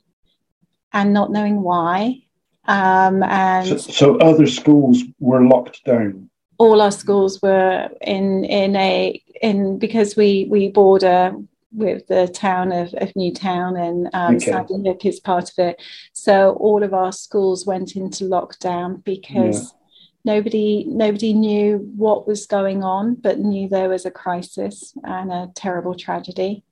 and 0.93 1.13
not 1.13 1.31
knowing 1.33 1.63
why. 1.63 2.23
Um, 2.67 3.23
and 3.23 3.69
so, 3.69 3.77
so, 3.77 4.17
other 4.19 4.47
schools 4.47 5.03
were 5.19 5.45
locked 5.45 5.85
down. 5.85 6.31
All 6.59 6.81
our 6.81 6.93
schools 6.93 7.43
were 7.43 7.89
in 8.01 8.45
in 8.45 8.77
a 8.77 9.21
in 9.41 9.79
because 9.79 10.15
we 10.15 10.47
we 10.49 10.69
border 10.69 11.35
with 11.73 12.07
the 12.07 12.29
town 12.29 12.71
of, 12.71 12.93
of 12.95 13.11
Newtown 13.17 13.77
and 13.77 14.09
um, 14.13 14.37
okay. 14.37 14.53
Sandy 14.53 14.89
Hook 14.89 15.05
is 15.07 15.19
part 15.19 15.51
of 15.51 15.59
it. 15.59 15.83
So 16.13 16.53
all 16.61 16.83
of 16.83 16.93
our 16.95 17.13
schools 17.13 17.67
went 17.67 17.97
into 17.97 18.25
lockdown 18.25 19.03
because. 19.05 19.63
Yeah. 19.63 19.79
Nobody, 20.25 20.85
nobody 20.87 21.33
knew 21.33 21.79
what 21.97 22.29
was 22.29 22.47
going 22.47 22.85
on, 22.85 23.17
but 23.17 23.41
knew 23.41 23.69
there 23.69 23.89
was 23.89 24.07
a 24.07 24.11
crisis 24.13 24.95
and 25.03 25.33
a 25.33 25.51
terrible 25.57 25.97
tragedy 25.97 26.63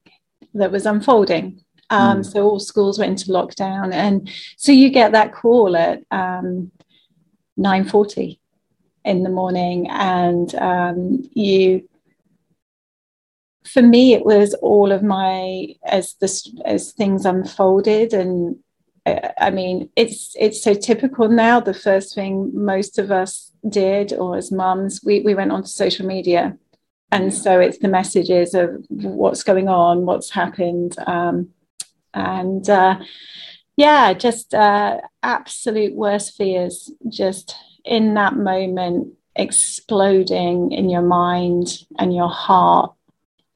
that 0.54 0.72
was 0.72 0.86
unfolding. 0.86 1.62
Um, 1.90 2.20
mm. 2.20 2.32
So 2.32 2.48
all 2.48 2.60
schools 2.60 2.98
went 2.98 3.10
into 3.10 3.32
lockdown, 3.32 3.92
and 3.92 4.30
so 4.56 4.72
you 4.72 4.90
get 4.90 5.12
that 5.12 5.32
call 5.32 5.76
at 5.76 6.02
um, 6.10 6.70
nine 7.56 7.84
forty 7.84 8.40
in 9.04 9.22
the 9.22 9.30
morning, 9.30 9.88
and 9.90 10.54
um, 10.54 11.28
you. 11.32 11.88
For 13.64 13.82
me, 13.82 14.14
it 14.14 14.24
was 14.24 14.54
all 14.54 14.90
of 14.90 15.02
my 15.02 15.68
as 15.84 16.14
this 16.14 16.48
as 16.64 16.92
things 16.92 17.24
unfolded, 17.24 18.12
and 18.14 18.56
uh, 19.06 19.28
I 19.38 19.50
mean, 19.50 19.90
it's 19.96 20.34
it's 20.38 20.62
so 20.62 20.74
typical 20.74 21.28
now. 21.28 21.60
The 21.60 21.74
first 21.74 22.14
thing 22.14 22.50
most 22.54 22.98
of 22.98 23.10
us 23.10 23.52
did, 23.68 24.12
or 24.12 24.36
as 24.36 24.50
mums, 24.50 25.00
we 25.04 25.20
we 25.20 25.34
went 25.34 25.52
onto 25.52 25.68
social 25.68 26.06
media 26.06 26.56
and 27.12 27.32
so 27.32 27.60
it's 27.60 27.78
the 27.78 27.88
messages 27.88 28.54
of 28.54 28.84
what's 28.88 29.42
going 29.42 29.68
on, 29.68 30.06
what's 30.06 30.30
happened, 30.30 30.96
um, 31.06 31.50
and 32.14 32.68
uh, 32.68 32.98
yeah, 33.76 34.12
just 34.12 34.54
uh, 34.54 35.00
absolute 35.22 35.94
worst 35.94 36.36
fears, 36.36 36.92
just 37.08 37.56
in 37.84 38.14
that 38.14 38.36
moment 38.36 39.14
exploding 39.36 40.72
in 40.72 40.90
your 40.90 41.02
mind 41.02 41.84
and 41.98 42.14
your 42.14 42.28
heart 42.28 42.92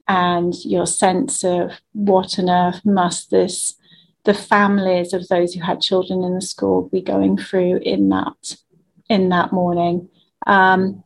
and 0.07 0.53
your 0.63 0.85
sense 0.85 1.43
of 1.43 1.71
what 1.93 2.39
on 2.39 2.49
earth 2.49 2.85
must 2.85 3.29
this 3.31 3.75
the 4.23 4.33
families 4.33 5.13
of 5.13 5.27
those 5.27 5.53
who 5.53 5.61
had 5.61 5.79
children 5.79 6.23
in 6.23 6.33
the 6.33 6.41
school 6.41 6.89
be 6.89 7.01
going 7.01 7.37
through 7.37 7.77
in 7.83 8.09
that 8.09 8.57
in 9.09 9.29
that 9.29 9.53
morning. 9.53 10.09
Um, 10.47 11.03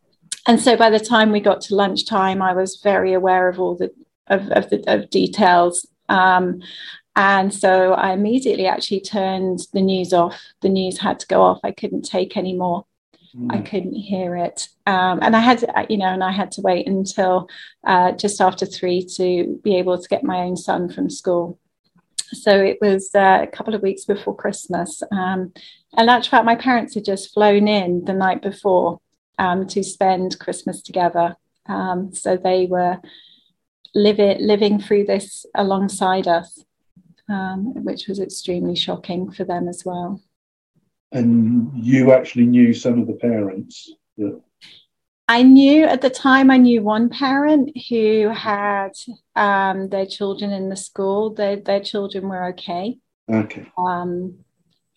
and 0.50 0.60
so 0.60 0.75
by 0.75 0.89
the 0.89 1.00
time 1.00 1.32
we 1.32 1.41
got 1.41 1.62
to 1.62 1.75
lunchtime, 1.75 2.41
I 2.41 2.53
was 2.53 2.77
very 2.77 3.13
aware 3.13 3.50
of 3.50 3.60
all 3.60 3.75
the 3.75 3.91
of, 4.25 4.50
of 4.50 4.68
the 4.72 4.84
of 4.88 5.12
details. 5.12 5.86
Um, 6.10 6.63
and 7.15 7.53
so 7.53 7.94
I 7.94 8.13
immediately 8.13 8.65
actually 8.65 9.01
turned 9.01 9.60
the 9.74 9.82
news 9.82 10.12
off. 10.12 10.41
The 10.62 10.70
news 10.70 10.98
had 10.98 11.20
to 11.20 11.27
go 11.27 11.44
off. 11.44 11.60
I 11.63 11.70
couldn't 11.70 12.01
take 12.01 12.36
any 12.36 12.56
more. 12.56 12.84
Mm. 13.36 13.53
I 13.53 13.62
couldn't 13.62 13.94
hear 13.94 14.36
it. 14.38 14.70
Um, 14.88 15.20
and 15.22 15.36
I 15.36 15.39
had, 15.39 15.60
to, 15.60 15.86
you 15.88 15.98
know, 15.98 16.08
and 16.08 16.24
I 16.24 16.32
had 16.32 16.51
to 16.53 16.62
wait 16.62 16.88
until 16.88 17.48
uh, 17.84 18.13
just 18.13 18.41
after 18.41 18.65
three 18.65 19.06
to 19.18 19.60
be 19.63 19.77
able 19.77 20.01
to 20.01 20.10
get 20.10 20.24
my 20.24 20.38
own 20.38 20.58
son 20.58 20.89
from 20.89 21.12
school. 21.12 21.60
So 22.32 22.51
it 22.60 22.79
was 22.82 23.12
uh, 23.13 23.41
a 23.44 23.48
couple 23.56 23.75
of 23.75 23.84
weeks 23.84 24.06
before 24.06 24.36
Christmas. 24.36 25.03
Um, 25.12 25.53
and 25.96 26.08
that's 26.08 26.27
fact, 26.27 26.46
my 26.46 26.56
parents 26.56 26.96
had 26.96 27.06
just 27.06 27.34
flown 27.36 27.68
in 27.68 28.06
the 28.06 28.13
night 28.13 28.41
before 28.41 29.00
um, 29.39 29.65
to 29.67 29.84
spend 29.84 30.38
Christmas 30.38 30.84
together. 30.84 31.36
Um, 31.65 32.13
so 32.13 32.38
they 32.38 32.67
were 32.67 33.00
living 33.96 34.38
living 34.46 34.79
through 34.79 35.05
this 35.05 35.48
alongside 35.55 36.27
us 36.27 36.63
um, 37.29 37.84
which 37.84 38.08
was 38.08 38.19
extremely 38.19 38.75
shocking 38.75 39.31
for 39.31 39.43
them 39.43 39.67
as 39.67 39.86
well. 39.86 40.22
And 41.12 41.72
you 41.74 42.12
actually 42.12 42.46
knew 42.46 42.74
some 42.74 43.00
of 43.00 43.08
the 43.08 43.13
parents 43.13 43.91
that 44.17 44.41
I 45.27 45.43
knew 45.43 45.84
at 45.84 46.01
the 46.01 46.10
time, 46.10 46.50
I 46.50 46.58
knew 46.58 46.81
one 46.81 47.10
parent 47.10 47.72
who 47.89 48.29
had 48.29 48.93
um, 49.36 49.89
their 49.89 50.08
children 50.08 50.51
in 50.51 50.69
the 50.69 50.75
school. 50.75 51.34
Their, 51.36 51.58
their 51.58 51.81
children 51.81 52.27
were 52.27 52.48
okay. 52.50 52.98
Okay. 53.31 53.72
Um, 53.77 54.39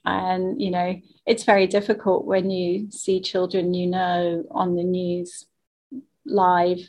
and, 0.05 0.61
you 0.61 0.71
know, 0.71 1.01
it's 1.27 1.45
very 1.45 1.67
difficult 1.67 2.25
when 2.25 2.51
you 2.51 2.91
see 2.91 3.21
children 3.21 3.75
you 3.75 3.87
know 3.87 4.45
on 4.51 4.75
the 4.75 4.83
news 4.83 5.47
live 6.27 6.81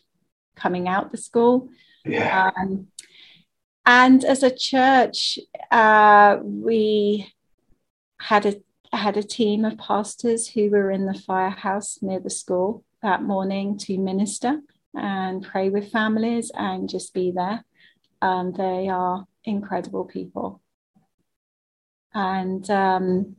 coming 0.55 0.87
out 0.87 1.11
the 1.11 1.17
school. 1.17 1.69
Yeah. 2.05 2.51
Um, 2.57 2.87
and 3.85 4.23
as 4.23 4.43
a 4.43 4.55
church, 4.55 5.37
uh, 5.71 6.37
we 6.41 7.31
had 8.19 8.45
a 8.45 8.55
had 8.95 9.17
a 9.17 9.23
team 9.23 9.65
of 9.65 9.77
pastors 9.77 10.47
who 10.47 10.69
were 10.69 10.91
in 10.91 11.05
the 11.05 11.13
firehouse 11.13 11.97
near 12.01 12.19
the 12.19 12.29
school 12.29 12.83
that 13.01 13.23
morning 13.23 13.77
to 13.77 13.97
minister 13.97 14.61
and 14.93 15.43
pray 15.43 15.69
with 15.69 15.91
families 15.91 16.51
and 16.53 16.87
just 16.87 17.13
be 17.13 17.31
there. 17.31 17.65
Um, 18.21 18.53
they 18.53 18.87
are 18.89 19.25
incredible 19.43 20.05
people. 20.05 20.61
And 22.13 22.69
um, 22.69 23.35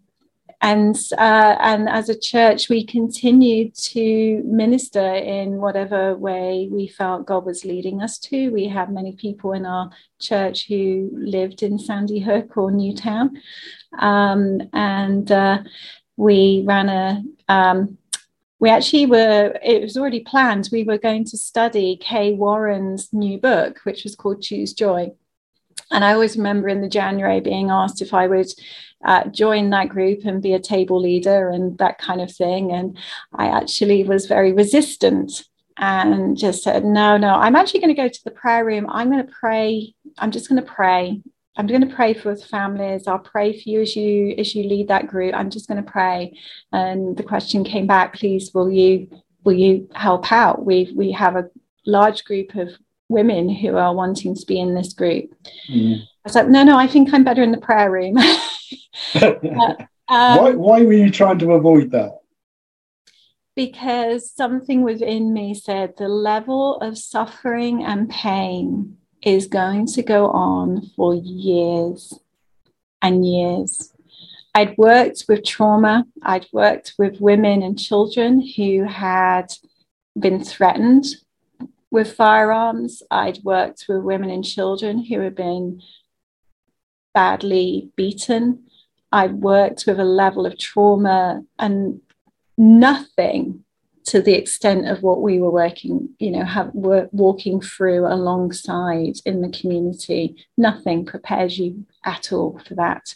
and 0.65 0.97
uh, 1.19 1.57
and 1.61 1.91
as 1.91 2.09
a 2.09 2.19
church, 2.19 2.71
we 2.71 2.87
continued 2.87 3.75
to 3.75 4.43
minister 4.45 5.15
in 5.15 5.59
whatever 5.59 6.17
way 6.17 6.71
we 6.73 6.89
felt 6.89 7.27
God 7.27 7.45
was 7.45 7.67
leading 7.67 8.01
us 8.01 8.19
to. 8.21 8.49
We 8.49 8.69
had 8.69 8.91
many 8.91 9.13
people 9.13 9.53
in 9.53 9.67
our 9.67 9.91
church 10.19 10.67
who 10.67 11.11
lived 11.13 11.63
in 11.63 11.79
Sandy 11.79 12.19
Hook 12.19 12.57
or 12.57 12.71
Newtown, 12.71 13.39
um, 13.99 14.63
and 14.73 15.31
uh, 15.31 15.59
we 16.17 16.65
ran 16.67 16.89
a. 16.89 17.23
Um, 17.49 17.99
we 18.59 18.71
actually 18.71 19.05
were. 19.05 19.59
It 19.63 19.83
was 19.83 19.99
already 19.99 20.21
planned. 20.21 20.71
We 20.73 20.85
were 20.85 20.97
going 20.97 21.27
to 21.27 21.37
study 21.37 21.99
Kay 22.01 22.33
Warren's 22.33 23.13
new 23.13 23.39
book, 23.39 23.81
which 23.85 24.05
was 24.05 24.17
called 24.17 24.41
Choose 24.41 24.73
Joy. 24.73 25.13
And 25.95 26.05
I 26.05 26.13
always 26.13 26.37
remember 26.37 26.69
in 26.69 26.81
the 26.81 26.89
January 26.89 27.41
being 27.41 27.71
asked 27.71 28.03
if 28.03 28.13
I 28.13 28.27
would 28.27 28.49
uh, 29.05 29.29
join 29.29 29.71
that 29.71 29.89
group 29.89 30.25
and 30.25 30.43
be 30.43 30.53
a 30.53 30.61
table 30.61 31.01
leader 31.01 31.51
and 31.51 31.79
that 31.79 31.99
kind 31.99 32.21
of 32.21 32.33
thing. 32.33 32.73
And 32.73 32.99
I 33.33 33.47
actually 33.47 34.03
was 34.03 34.27
very 34.27 34.53
resistant 34.53 35.45
and 35.77 36.37
just 36.37 36.65
said, 36.65 36.85
no, 36.85 37.17
no, 37.17 37.35
I'm 37.35 37.57
actually 37.57 37.81
going 37.81 37.95
to 37.95 38.03
go 38.03 38.09
to 38.09 38.25
the 38.25 38.31
prayer 38.31 38.65
room. 38.65 38.87
I'm 38.89 39.11
going 39.11 39.25
to 39.25 39.33
pray. 39.33 39.95
I'm 40.19 40.33
just 40.33 40.49
going 40.49 40.63
to 40.63 40.71
pray. 40.71 41.23
I'm 41.57 41.69
going 41.69 41.89
to 41.89 41.95
pray 41.95 42.15
for 42.15 42.35
the 42.35 42.45
families. 42.45 43.07
I'll 43.07 43.19
pray 43.21 43.53
for 43.53 43.69
you 43.69 43.83
as 43.83 43.95
you 43.95 44.35
as 44.37 44.55
you 44.57 44.65
lead 44.65 44.89
that 44.89 45.07
group. 45.07 45.35
I'm 45.35 45.51
just 45.51 45.69
going 45.69 45.83
to 45.83 45.89
pray. 45.91 46.37
And 46.73 47.17
the 47.17 47.23
question 47.23 47.63
came 47.63 47.87
back, 47.87 48.15
please, 48.15 48.51
will 48.53 48.71
you 48.71 49.09
will 49.45 49.53
you 49.53 49.89
help 49.95 50.33
out? 50.33 50.65
We 50.65 50.93
we 50.97 51.13
have 51.13 51.37
a 51.37 51.49
large 51.87 52.25
group 52.25 52.57
of 52.57 52.71
women 53.15 53.49
who 53.49 53.77
are 53.77 53.95
wanting 53.95 54.35
to 54.35 54.47
be 54.47 54.61
in 54.61 54.75
this 54.75 54.93
group. 54.93 55.35
Mm. 55.71 56.03
I 56.03 56.07
was 56.25 56.35
like, 56.35 56.49
no, 56.49 56.63
no, 56.63 56.77
I 56.77 56.87
think 56.87 57.15
I'm 57.15 57.25
better 57.25 57.43
in 57.43 57.53
the 57.53 57.59
prayer 57.59 57.91
room. 57.91 58.19
um, 59.23 59.89
why, 60.09 60.51
why 60.51 60.83
were 60.83 60.93
you 60.93 61.11
trying 61.11 61.39
to 61.39 61.53
avoid 61.53 61.91
that? 61.93 62.19
Because 63.57 64.31
something 64.31 64.83
within 64.83 65.33
me 65.33 65.55
said 65.55 65.95
the 65.97 66.09
level 66.09 66.77
of 66.81 66.99
suffering 66.99 67.85
and 67.85 68.11
pain 68.11 68.99
is 69.23 69.47
going 69.47 69.87
to 69.87 70.03
go 70.03 70.27
on 70.29 70.91
for 70.97 71.15
years 71.15 72.19
and 73.01 73.27
years. 73.27 73.93
I'd 74.55 74.77
worked 74.77 75.25
with 75.29 75.45
trauma, 75.45 76.07
I'd 76.23 76.47
worked 76.53 76.95
with 76.99 77.21
women 77.21 77.63
and 77.63 77.79
children 77.79 78.41
who 78.57 78.85
had 78.85 79.53
been 80.19 80.43
threatened 80.45 81.07
with 81.95 82.13
firearms. 82.13 83.05
I'd 83.09 83.39
worked 83.45 83.85
with 83.89 84.03
women 84.03 84.29
and 84.29 84.45
children 84.45 85.05
who 85.05 85.21
had 85.21 85.37
been 85.37 85.81
badly 87.15 87.93
beaten. 87.95 88.65
I 89.13 89.29
worked 89.29 89.85
with 89.87 90.01
a 90.01 90.05
level 90.05 90.45
of 90.45 90.59
trauma 90.59 91.45
and 91.57 92.01
nothing 92.59 93.65
to 94.07 94.21
the 94.21 94.35
extent 94.35 94.89
of 94.89 95.05
what 95.05 95.23
we 95.23 95.39
were 95.39 95.53
working, 95.53 96.11
you 96.19 96.33
know, 96.33 96.45
have 96.45 96.73
were 96.75 97.09
walking 97.13 97.61
through 97.61 98.07
alongside 98.13 99.15
in 99.25 99.41
the 99.41 99.49
community. 99.49 100.45
Nothing 100.59 101.07
prepares 101.07 101.61
you 101.61 101.87
at 102.05 102.33
all 102.33 102.61
for 102.67 102.75
that. 102.75 103.15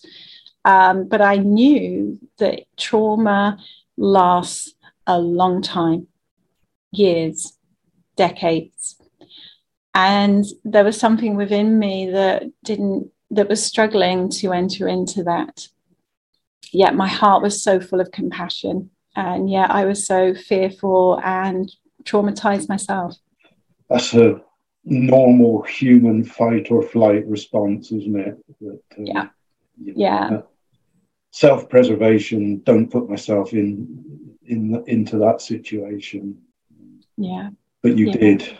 Um, 0.64 1.08
but 1.08 1.20
I 1.20 1.38
knew 1.38 2.20
that 2.38 2.60
trauma 2.76 3.58
lasts 3.96 4.72
a 5.04 5.18
long 5.18 5.62
time, 5.62 6.06
years, 6.92 7.57
decades. 8.18 8.96
And 9.94 10.44
there 10.64 10.84
was 10.84 11.00
something 11.00 11.36
within 11.36 11.78
me 11.78 12.10
that 12.10 12.44
didn't, 12.62 13.10
that 13.30 13.48
was 13.48 13.64
struggling 13.64 14.28
to 14.40 14.52
enter 14.52 14.86
into 14.86 15.24
that 15.24 15.68
yet 16.72 16.94
my 16.94 17.08
heart 17.08 17.42
was 17.42 17.62
so 17.62 17.80
full 17.80 18.00
of 18.00 18.10
compassion. 18.10 18.90
And 19.16 19.50
yet 19.50 19.70
I 19.70 19.84
was 19.84 20.06
so 20.06 20.34
fearful 20.34 21.20
and 21.24 21.70
traumatized 22.04 22.68
myself. 22.68 23.16
That's 23.88 24.14
a 24.14 24.40
normal 24.84 25.62
human 25.62 26.24
fight 26.24 26.70
or 26.70 26.82
flight 26.82 27.26
response, 27.26 27.90
isn't 27.90 28.18
it? 28.18 28.36
That, 28.60 28.80
um, 28.98 29.06
yeah. 29.06 29.28
Yeah. 29.76 30.28
Uh, 30.28 30.42
self-preservation. 31.32 32.62
Don't 32.64 32.90
put 32.90 33.08
myself 33.08 33.52
in 33.52 34.36
in 34.44 34.82
into 34.86 35.18
that 35.18 35.40
situation. 35.40 36.38
Yeah. 37.16 37.50
But 37.82 37.96
you 37.96 38.06
yeah. 38.06 38.12
did. 38.12 38.58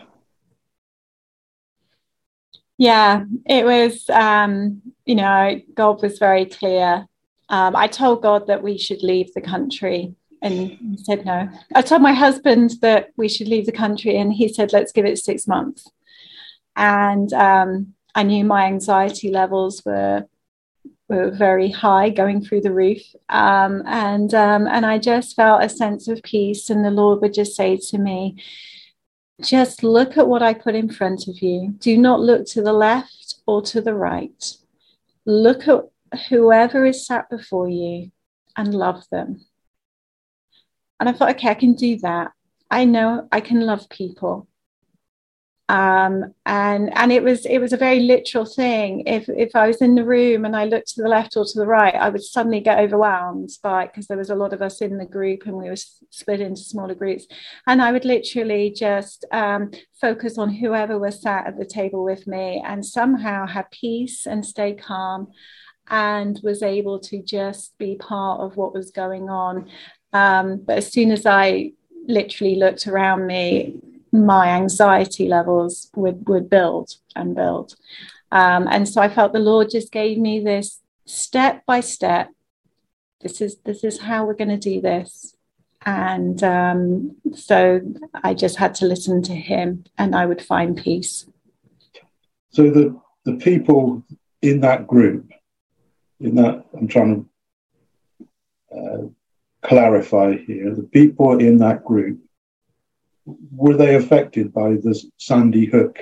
Yeah, 2.77 3.25
it 3.45 3.65
was. 3.65 4.09
Um, 4.09 4.81
you 5.05 5.15
know, 5.15 5.59
God 5.75 6.01
was 6.01 6.19
very 6.19 6.45
clear 6.45 7.07
um, 7.49 7.75
I 7.75 7.87
told 7.87 8.21
God 8.21 8.47
that 8.47 8.61
we 8.61 8.77
should 8.77 9.01
leave 9.01 9.33
the 9.33 9.41
country, 9.41 10.15
and 10.41 10.53
he 10.53 10.97
said 11.03 11.25
no. 11.25 11.49
I 11.73 11.81
told 11.81 12.01
my 12.01 12.13
husband 12.13 12.73
that 12.81 13.09
we 13.17 13.27
should 13.27 13.47
leave 13.47 13.65
the 13.65 13.71
country, 13.71 14.15
and 14.17 14.31
he 14.31 14.47
said, 14.47 14.71
let's 14.71 14.91
give 14.91 15.05
it 15.05 15.17
six 15.17 15.47
months. 15.47 15.87
And 16.75 17.33
um, 17.33 17.95
I 18.13 18.23
knew 18.23 18.45
my 18.45 18.65
anxiety 18.65 19.31
levels 19.31 19.83
were 19.83 20.25
were 21.09 21.31
very 21.31 21.71
high, 21.71 22.11
going 22.11 22.39
through 22.45 22.61
the 22.61 22.71
roof, 22.71 23.01
um, 23.29 23.81
and 23.87 24.31
um, 24.35 24.67
and 24.67 24.85
I 24.85 24.99
just 24.99 25.35
felt 25.35 25.63
a 25.63 25.69
sense 25.69 26.07
of 26.07 26.21
peace. 26.21 26.69
And 26.69 26.85
the 26.85 26.91
Lord 26.91 27.19
would 27.21 27.33
just 27.33 27.55
say 27.55 27.77
to 27.89 27.97
me, 27.97 28.37
"Just 29.41 29.83
look 29.83 30.17
at 30.17 30.27
what 30.27 30.43
I 30.43 30.53
put 30.53 30.75
in 30.75 30.89
front 30.89 31.27
of 31.27 31.41
you. 31.41 31.75
Do 31.79 31.97
not 31.97 32.19
look 32.19 32.45
to 32.47 32.61
the 32.61 32.73
left 32.73 33.35
or 33.45 33.61
to 33.63 33.79
the 33.79 33.93
right. 33.93 34.57
Look 35.25 35.67
at 35.67 35.85
whoever 36.29 36.85
is 36.85 37.05
sat 37.05 37.29
before 37.29 37.69
you 37.69 38.11
and 38.57 38.73
love 38.75 39.05
them. 39.09 39.45
And 40.99 41.07
I 41.07 41.13
thought, 41.13 41.29
okay, 41.37 41.49
I 41.49 41.53
can 41.53 41.73
do 41.73 41.97
that. 41.99 42.33
I 42.69 42.83
know 42.83 43.29
I 43.31 43.39
can 43.39 43.61
love 43.61 43.87
people. 43.87 44.48
Um, 45.69 46.33
and 46.47 46.91
and 46.97 47.11
it 47.11 47.21
was 47.21 47.45
it 47.45 47.59
was 47.59 47.73
a 47.73 47.77
very 47.77 47.99
literal 47.99 48.43
thing. 48.43 49.03
If 49.05 49.29
if 49.29 49.55
I 49.55 49.67
was 49.67 49.83
in 49.83 49.93
the 49.93 50.03
room 50.03 50.43
and 50.43 50.55
I 50.55 50.65
looked 50.65 50.95
to 50.95 51.03
the 51.03 51.07
left 51.07 51.37
or 51.37 51.45
to 51.45 51.59
the 51.59 51.67
right, 51.67 51.93
I 51.93 52.09
would 52.09 52.23
suddenly 52.23 52.59
get 52.59 52.79
overwhelmed 52.79 53.51
by 53.61 53.85
because 53.85 54.07
there 54.07 54.17
was 54.17 54.31
a 54.31 54.35
lot 54.35 54.51
of 54.51 54.63
us 54.63 54.81
in 54.81 54.97
the 54.97 55.05
group 55.05 55.45
and 55.45 55.55
we 55.55 55.69
were 55.69 55.75
split 55.75 56.41
into 56.41 56.61
smaller 56.61 56.95
groups. 56.95 57.27
And 57.67 57.83
I 57.83 57.91
would 57.91 58.03
literally 58.03 58.71
just 58.71 59.25
um, 59.31 59.69
focus 60.01 60.39
on 60.39 60.49
whoever 60.49 60.97
was 60.97 61.21
sat 61.21 61.45
at 61.45 61.59
the 61.59 61.65
table 61.65 62.03
with 62.03 62.25
me 62.25 62.63
and 62.65 62.83
somehow 62.83 63.45
have 63.45 63.69
peace 63.69 64.25
and 64.25 64.43
stay 64.43 64.73
calm 64.73 65.27
and 65.87 66.39
was 66.43 66.63
able 66.63 66.99
to 66.99 67.21
just 67.21 67.77
be 67.77 67.95
part 67.95 68.41
of 68.41 68.57
what 68.57 68.73
was 68.73 68.89
going 68.89 69.29
on. 69.29 69.69
Um, 70.13 70.63
but 70.65 70.79
as 70.79 70.91
soon 70.91 71.11
as 71.11 71.27
I 71.27 71.73
literally 72.07 72.55
looked 72.55 72.87
around 72.87 73.27
me, 73.27 73.75
my 74.11 74.49
anxiety 74.49 75.27
levels 75.27 75.89
would, 75.95 76.27
would 76.27 76.49
build 76.49 76.95
and 77.15 77.35
build. 77.35 77.75
Um, 78.31 78.67
and 78.69 78.87
so 78.87 79.01
I 79.01 79.09
felt 79.09 79.33
the 79.33 79.39
Lord 79.39 79.69
just 79.69 79.91
gave 79.91 80.17
me 80.17 80.39
this 80.39 80.81
step 81.05 81.65
by 81.65 81.79
step. 81.79 82.29
This 83.21 83.41
is 83.41 83.57
this 83.65 83.83
is 83.83 83.99
how 83.99 84.25
we're 84.25 84.33
going 84.35 84.49
to 84.49 84.57
do 84.57 84.79
this. 84.79 85.35
And 85.85 86.43
um, 86.43 87.15
so 87.33 87.81
I 88.23 88.33
just 88.33 88.57
had 88.57 88.75
to 88.75 88.85
listen 88.85 89.21
to 89.23 89.35
him 89.35 89.85
and 89.97 90.15
I 90.15 90.25
would 90.25 90.41
find 90.41 90.77
peace. 90.77 91.25
So 92.51 92.69
the, 92.69 92.99
the 93.25 93.35
people 93.35 94.03
in 94.41 94.59
that 94.61 94.87
group, 94.87 95.29
in 96.19 96.35
that, 96.35 96.65
I'm 96.77 96.87
trying 96.87 97.29
to 98.19 98.27
uh, 98.77 99.07
clarify 99.61 100.37
here, 100.37 100.75
the 100.75 100.83
people 100.83 101.39
in 101.39 101.57
that 101.59 101.85
group, 101.85 102.19
were 103.51 103.75
they 103.75 103.95
affected 103.95 104.53
by 104.53 104.71
the 104.71 104.99
Sandy 105.17 105.65
Hook 105.65 105.99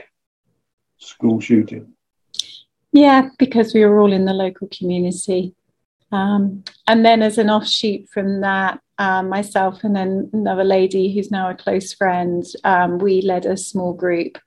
school 0.97 1.39
shooting? 1.39 1.93
Yeah, 2.91 3.29
because 3.37 3.73
we 3.73 3.85
were 3.85 3.99
all 3.99 4.13
in 4.13 4.25
the 4.25 4.33
local 4.33 4.69
community. 4.69 5.53
Um, 6.11 6.63
and 6.87 7.05
then, 7.05 7.21
as 7.21 7.37
an 7.37 7.49
offshoot 7.49 8.09
from 8.09 8.41
that, 8.41 8.79
um, 8.97 9.29
myself 9.29 9.83
and 9.83 9.95
then 9.95 10.29
another 10.33 10.63
lady 10.63 11.13
who's 11.13 11.29
now 11.29 11.49
a 11.49 11.55
close 11.55 11.93
friend, 11.93 12.43
um, 12.63 12.97
we 12.97 13.21
led 13.21 13.45
a 13.45 13.57
small 13.57 13.93
group, 13.93 14.37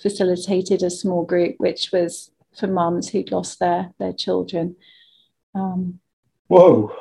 facilitated 0.00 0.82
a 0.82 0.90
small 0.90 1.24
group, 1.24 1.56
which 1.58 1.90
was 1.92 2.30
for 2.58 2.66
mums 2.66 3.08
who'd 3.08 3.30
lost 3.30 3.60
their 3.60 3.92
their 3.98 4.12
children. 4.12 4.76
Um, 5.54 6.00
Whoa! 6.48 6.92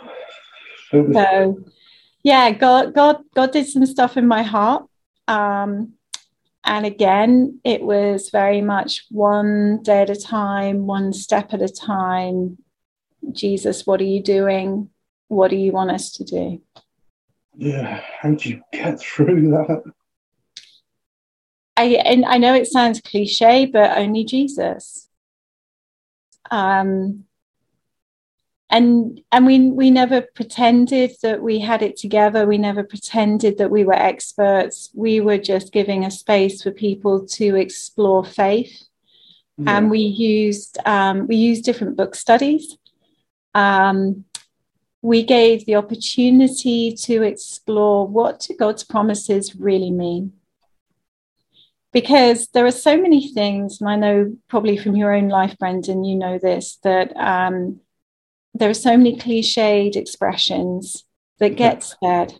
So, 0.91 1.63
yeah, 2.23 2.51
God, 2.51 2.93
God, 2.93 3.23
God 3.35 3.51
did 3.51 3.67
some 3.67 3.85
stuff 3.85 4.17
in 4.17 4.27
my 4.27 4.43
heart. 4.43 4.88
Um, 5.29 5.93
and 6.65 6.85
again, 6.85 7.61
it 7.63 7.81
was 7.81 8.31
very 8.31 8.61
much 8.61 9.05
one 9.11 9.81
day 9.83 10.01
at 10.01 10.09
a 10.09 10.15
time, 10.15 10.87
one 10.87 11.13
step 11.13 11.53
at 11.53 11.61
a 11.61 11.69
time. 11.69 12.57
Jesus, 13.31 13.85
what 13.85 14.01
are 14.01 14.05
you 14.05 14.23
doing? 14.23 14.89
What 15.27 15.51
do 15.51 15.55
you 15.55 15.71
want 15.71 15.91
us 15.91 16.11
to 16.13 16.23
do? 16.23 16.61
Yeah, 17.55 18.01
how 18.19 18.31
do 18.31 18.49
you 18.49 18.61
get 18.73 18.99
through 18.99 19.51
that? 19.51 19.83
I 21.77 21.83
and 22.05 22.25
I 22.25 22.37
know 22.37 22.55
it 22.55 22.67
sounds 22.67 22.99
cliche, 22.99 23.65
but 23.65 23.97
only 23.97 24.23
Jesus. 24.25 25.07
Um, 26.49 27.25
and 28.69 29.21
and 29.31 29.45
we 29.45 29.71
we 29.71 29.89
never 29.89 30.21
pretended 30.21 31.11
that 31.23 31.41
we 31.41 31.59
had 31.59 31.81
it 31.81 31.97
together. 31.97 32.45
We 32.45 32.57
never 32.57 32.83
pretended 32.83 33.57
that 33.57 33.71
we 33.71 33.83
were 33.83 33.93
experts. 33.93 34.91
We 34.93 35.21
were 35.21 35.39
just 35.39 35.73
giving 35.73 36.05
a 36.05 36.11
space 36.11 36.61
for 36.61 36.71
people 36.71 37.25
to 37.27 37.55
explore 37.55 38.23
faith, 38.23 38.83
yeah. 39.57 39.77
and 39.77 39.89
we 39.89 39.99
used 39.99 40.77
um, 40.85 41.27
we 41.27 41.35
used 41.35 41.65
different 41.65 41.97
book 41.97 42.13
studies. 42.13 42.77
Um, 43.55 44.25
we 45.01 45.23
gave 45.23 45.65
the 45.65 45.75
opportunity 45.75 46.93
to 46.93 47.23
explore 47.23 48.05
what 48.05 48.41
do 48.41 48.55
God's 48.55 48.83
promises 48.83 49.55
really 49.55 49.91
mean. 49.91 50.33
Because 51.91 52.49
there 52.49 52.67
are 52.67 52.71
so 52.71 53.01
many 53.01 53.29
things, 53.29 53.81
and 53.81 53.89
I 53.89 53.95
know 53.95 54.37
probably 54.47 54.77
from 54.77 54.95
your 54.95 55.11
own 55.11 55.27
life, 55.27 55.57
Brendan, 55.57 56.03
you 56.03 56.15
know 56.15 56.37
this, 56.37 56.77
that 56.83 57.15
um, 57.17 57.79
there 58.53 58.69
are 58.69 58.75
so 58.75 58.97
many 58.97 59.15
cliched 59.17 59.95
expressions 59.95 61.05
that 61.39 61.55
get 61.55 61.83
said. 62.03 62.39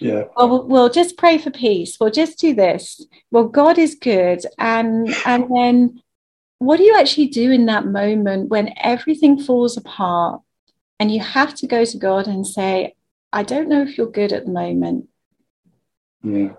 Yeah. 0.00 0.24
Well, 0.36 0.66
we'll 0.66 0.90
just 0.90 1.16
pray 1.16 1.38
for 1.38 1.50
peace. 1.50 1.96
We'll 2.00 2.10
just 2.10 2.38
do 2.38 2.54
this. 2.54 3.04
Well, 3.30 3.44
God 3.44 3.78
is 3.78 3.94
good. 3.94 4.44
And 4.58 5.14
and 5.24 5.44
then 5.54 6.02
what 6.58 6.78
do 6.78 6.84
you 6.84 6.96
actually 6.96 7.28
do 7.28 7.50
in 7.50 7.66
that 7.66 7.86
moment 7.86 8.48
when 8.48 8.74
everything 8.80 9.38
falls 9.38 9.76
apart 9.76 10.40
and 10.98 11.12
you 11.12 11.20
have 11.20 11.54
to 11.56 11.66
go 11.66 11.84
to 11.84 11.98
God 11.98 12.26
and 12.26 12.46
say, 12.46 12.94
I 13.32 13.42
don't 13.42 13.68
know 13.68 13.82
if 13.82 13.98
you're 13.98 14.10
good 14.10 14.32
at 14.32 14.46
the 14.46 14.52
moment. 14.52 15.08
Yeah. 16.22 16.54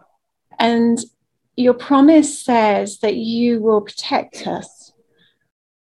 And 0.59 0.99
your 1.55 1.73
promise 1.73 2.43
says 2.43 2.99
that 2.99 3.15
you 3.15 3.61
will 3.61 3.81
protect 3.81 4.45
us. 4.45 4.91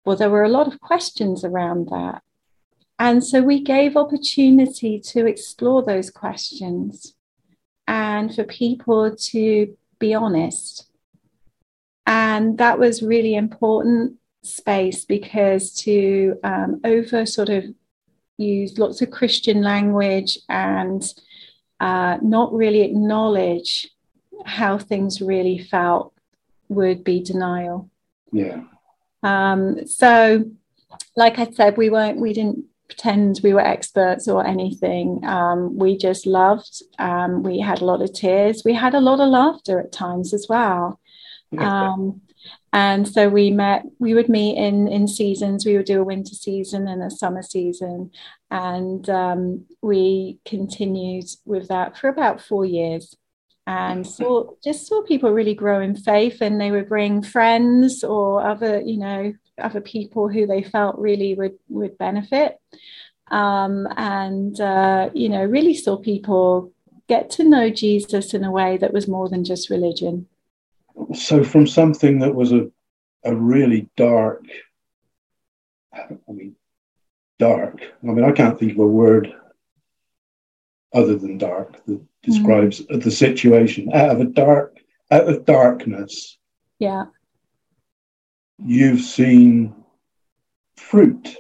Well, 0.05 0.17
there 0.17 0.31
were 0.31 0.45
a 0.45 0.49
lot 0.49 0.67
of 0.67 0.81
questions 0.81 1.45
around 1.45 1.89
that. 1.89 2.23
And 2.99 3.25
so 3.25 3.43
we 3.43 3.61
gave 3.61 3.97
opportunity 3.97 5.01
to 5.01 5.27
explore 5.27 5.83
those 5.83 6.11
questions 6.11 7.15
and 7.87 8.35
for 8.35 8.45
people 8.45 9.15
to 9.17 9.77
be 9.99 10.15
honest. 10.15 10.87
And 12.07 12.59
that 12.59 12.79
was 12.79 13.03
really 13.03 13.35
important 13.35 14.17
space 14.43 15.05
because 15.05 15.73
to 15.73 16.39
um, 16.45 16.81
over 16.85 17.27
sort 17.27 17.49
of 17.49 17.65
use 18.37 18.79
lots 18.79 19.01
of 19.01 19.11
Christian 19.11 19.63
language 19.63 20.39
and 20.49 21.03
uh, 21.81 22.19
not 22.23 22.53
really 22.53 22.83
acknowledge 22.83 23.89
how 24.45 24.79
things 24.79 25.21
really 25.21 25.59
felt 25.59 26.13
would 26.69 27.05
be 27.05 27.23
denial. 27.23 27.91
Yeah. 28.33 28.63
Um, 29.23 29.87
so, 29.87 30.51
like 31.17 31.39
I 31.39 31.51
said, 31.51 31.77
we 31.77 31.91
weren't, 31.91 32.21
we 32.21 32.33
didn't 32.33 32.67
pretend 32.95 33.41
we 33.43 33.53
were 33.53 33.61
experts 33.61 34.29
or 34.29 34.47
anything. 34.47 35.25
Um, 35.25 35.77
we 35.77 35.97
just 35.97 36.27
loved. 36.27 36.83
Um, 36.99 37.43
we 37.43 37.59
had 37.59 37.81
a 37.81 37.85
lot 37.85 38.03
of 38.03 38.13
tears. 38.13 38.63
We 38.65 38.75
had 38.75 38.95
a 38.95 39.01
lot 39.01 39.21
of 39.21 39.29
laughter 39.29 39.81
at 39.81 39.93
times 39.93 40.33
as 40.33 40.47
well. 40.49 41.01
Um, 41.59 42.23
and 42.73 43.07
so 43.07 43.29
we 43.29 43.51
met. 43.51 43.85
We 43.99 44.15
would 44.15 44.29
meet 44.29 44.57
in 44.57 44.89
in 44.89 45.07
seasons. 45.09 45.65
We 45.65 45.77
would 45.77 45.87
do 45.87 46.01
a 46.01 46.05
winter 46.05 46.35
season 46.35 46.89
and 46.89 47.03
a 47.03 47.11
summer 47.11 47.43
season, 47.43 48.11
and 48.51 49.09
um, 49.09 49.67
we 49.81 50.39
continued 50.45 51.27
with 51.45 51.69
that 51.69 51.97
for 51.97 52.09
about 52.09 52.41
four 52.41 52.65
years. 52.65 53.17
And 53.67 54.07
saw 54.07 54.51
just 54.63 54.87
saw 54.87 55.03
people 55.03 55.31
really 55.31 55.55
grow 55.55 55.81
in 55.81 55.97
faith, 55.97 56.39
and 56.41 56.61
they 56.61 56.71
would 56.71 56.89
bring 56.89 57.23
friends 57.23 58.05
or 58.05 58.45
other, 58.45 58.81
you 58.81 58.99
know, 58.99 59.33
other 59.59 59.81
people 59.81 60.29
who 60.29 60.47
they 60.47 60.63
felt 60.63 60.99
really 60.99 61.35
would 61.35 61.59
would 61.69 61.99
benefit. 61.99 62.59
Um, 63.29 63.89
and 63.97 64.59
uh, 64.61 65.11
you 65.15 65.29
know 65.29 65.45
really 65.45 65.75
saw 65.75 65.97
people 65.97 66.73
get 67.07 67.29
to 67.29 67.45
know 67.45 67.69
jesus 67.69 68.33
in 68.33 68.45
a 68.45 68.51
way 68.51 68.79
that 68.79 68.93
was 68.93 69.09
more 69.09 69.29
than 69.29 69.45
just 69.45 69.71
religion. 69.71 70.27
So 71.15 71.43
from 71.43 71.67
something 71.67 72.21
that 72.21 72.35
was 72.35 72.53
a, 72.53 72.71
a 73.25 73.35
really 73.35 73.89
dark 73.97 74.45
i 75.93 76.33
mean 76.33 76.57
dark 77.39 77.81
i 78.03 78.07
mean 78.07 78.25
i 78.25 78.33
can't 78.33 78.59
think 78.59 78.73
of 78.73 78.79
a 78.79 78.87
word 78.87 79.33
other 80.93 81.17
than 81.17 81.39
dark 81.39 81.85
that 81.87 82.01
describes 82.23 82.81
mm. 82.81 83.03
the 83.03 83.11
situation. 83.11 83.93
Out 83.93 84.11
of 84.11 84.21
a 84.21 84.25
dark 84.25 84.79
out 85.11 85.29
of 85.29 85.45
darkness. 85.45 86.39
Yeah 86.79 87.05
you've 88.59 89.01
seen 89.01 89.75
fruit. 90.77 91.37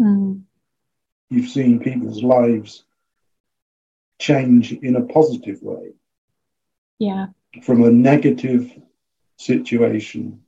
Mm. 0.00 0.42
You've 1.30 1.48
seen 1.50 1.80
people's 1.80 2.22
lives 2.22 2.84
change 4.18 4.72
in 4.72 4.96
a 4.96 5.02
positive 5.02 5.62
way. 5.62 5.92
Yeah. 6.98 7.26
From 7.62 7.82
a 7.82 7.90
negative 7.90 8.70
situation, 9.36 10.42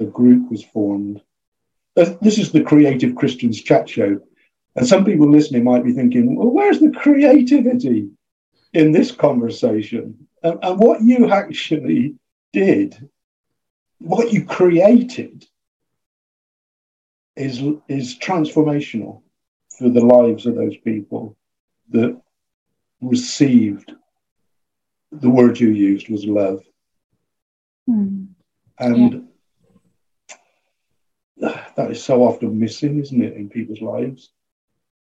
a 0.00 0.04
group 0.04 0.50
was 0.50 0.64
formed. 0.64 1.22
Uh, 1.96 2.14
this 2.20 2.38
is 2.38 2.52
the 2.52 2.62
Creative 2.62 3.14
Christians 3.14 3.62
Chat 3.62 3.88
Show. 3.88 4.20
And 4.74 4.86
some 4.86 5.04
people 5.04 5.30
listening 5.30 5.64
might 5.64 5.84
be 5.84 5.92
thinking, 5.92 6.34
well, 6.34 6.48
where's 6.48 6.80
the 6.80 6.90
creativity 6.90 8.08
in 8.72 8.92
this 8.92 9.12
conversation? 9.12 10.26
And, 10.42 10.58
and 10.62 10.78
what 10.78 11.02
you 11.02 11.30
actually 11.30 12.14
did 12.52 13.10
what 14.02 14.32
you 14.32 14.44
created 14.44 15.46
is 17.36 17.62
is 17.88 18.18
transformational 18.18 19.22
for 19.78 19.88
the 19.88 20.04
lives 20.04 20.44
of 20.44 20.56
those 20.56 20.76
people 20.78 21.36
that 21.90 22.20
received 23.00 23.92
the 25.12 25.30
word 25.30 25.58
you 25.58 25.68
used 25.68 26.08
was 26.08 26.24
love 26.24 26.62
mm. 27.88 28.26
and 28.78 29.28
yeah. 31.36 31.64
that 31.76 31.90
is 31.90 32.02
so 32.02 32.22
often 32.22 32.58
missing 32.58 32.98
isn't 32.98 33.22
it 33.22 33.36
in 33.36 33.48
people's 33.48 33.80
lives 33.80 34.30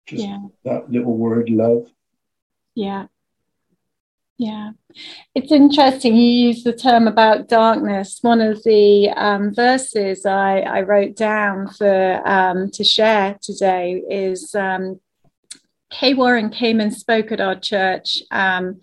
just 0.07 0.25
yeah. 0.25 0.39
that 0.65 0.91
little 0.91 1.17
word 1.17 1.49
love 1.49 1.87
yeah 2.75 3.07
Yeah, 4.41 4.71
it's 5.35 5.53
interesting. 5.53 6.17
You 6.17 6.49
use 6.49 6.65
the 6.65 6.73
term 6.73 7.07
about 7.07 7.47
darkness. 7.47 8.21
One 8.23 8.41
of 8.41 8.63
the 8.63 9.11
um, 9.11 9.55
verses 9.55 10.25
I, 10.25 10.61
I, 10.61 10.81
wrote 10.81 11.15
down 11.15 11.69
for 11.69 12.27
um, 12.27 12.71
to 12.71 12.83
share 12.83 13.37
today 13.43 14.03
is 14.09 14.55
um, 14.55 14.99
Kay 15.91 16.15
Warren 16.15 16.49
came 16.49 16.81
and 16.81 16.91
spoke 16.91 17.33
at 17.33 17.43
our 17.43 17.55
church. 17.55 18.23
Um, 18.31 18.81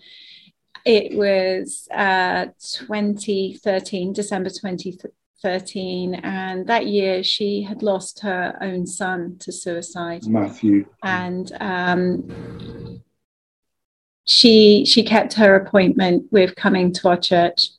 it 0.85 1.17
was 1.17 1.87
uh, 1.91 2.45
2013, 2.61 4.13
December 4.13 4.51
2013, 4.51 6.13
and 6.13 6.67
that 6.67 6.85
year 6.85 7.23
she 7.23 7.63
had 7.63 7.81
lost 7.81 8.19
her 8.19 8.55
own 8.61 8.85
son 8.85 9.37
to 9.39 9.51
suicide. 9.51 10.27
Matthew. 10.27 10.85
And 11.01 11.51
um, 11.59 12.96
she 14.27 14.85
she 14.85 15.03
kept 15.03 15.33
her 15.33 15.55
appointment 15.55 16.25
with 16.31 16.55
coming 16.55 16.93
to 16.93 17.09
our 17.09 17.17
church. 17.17 17.69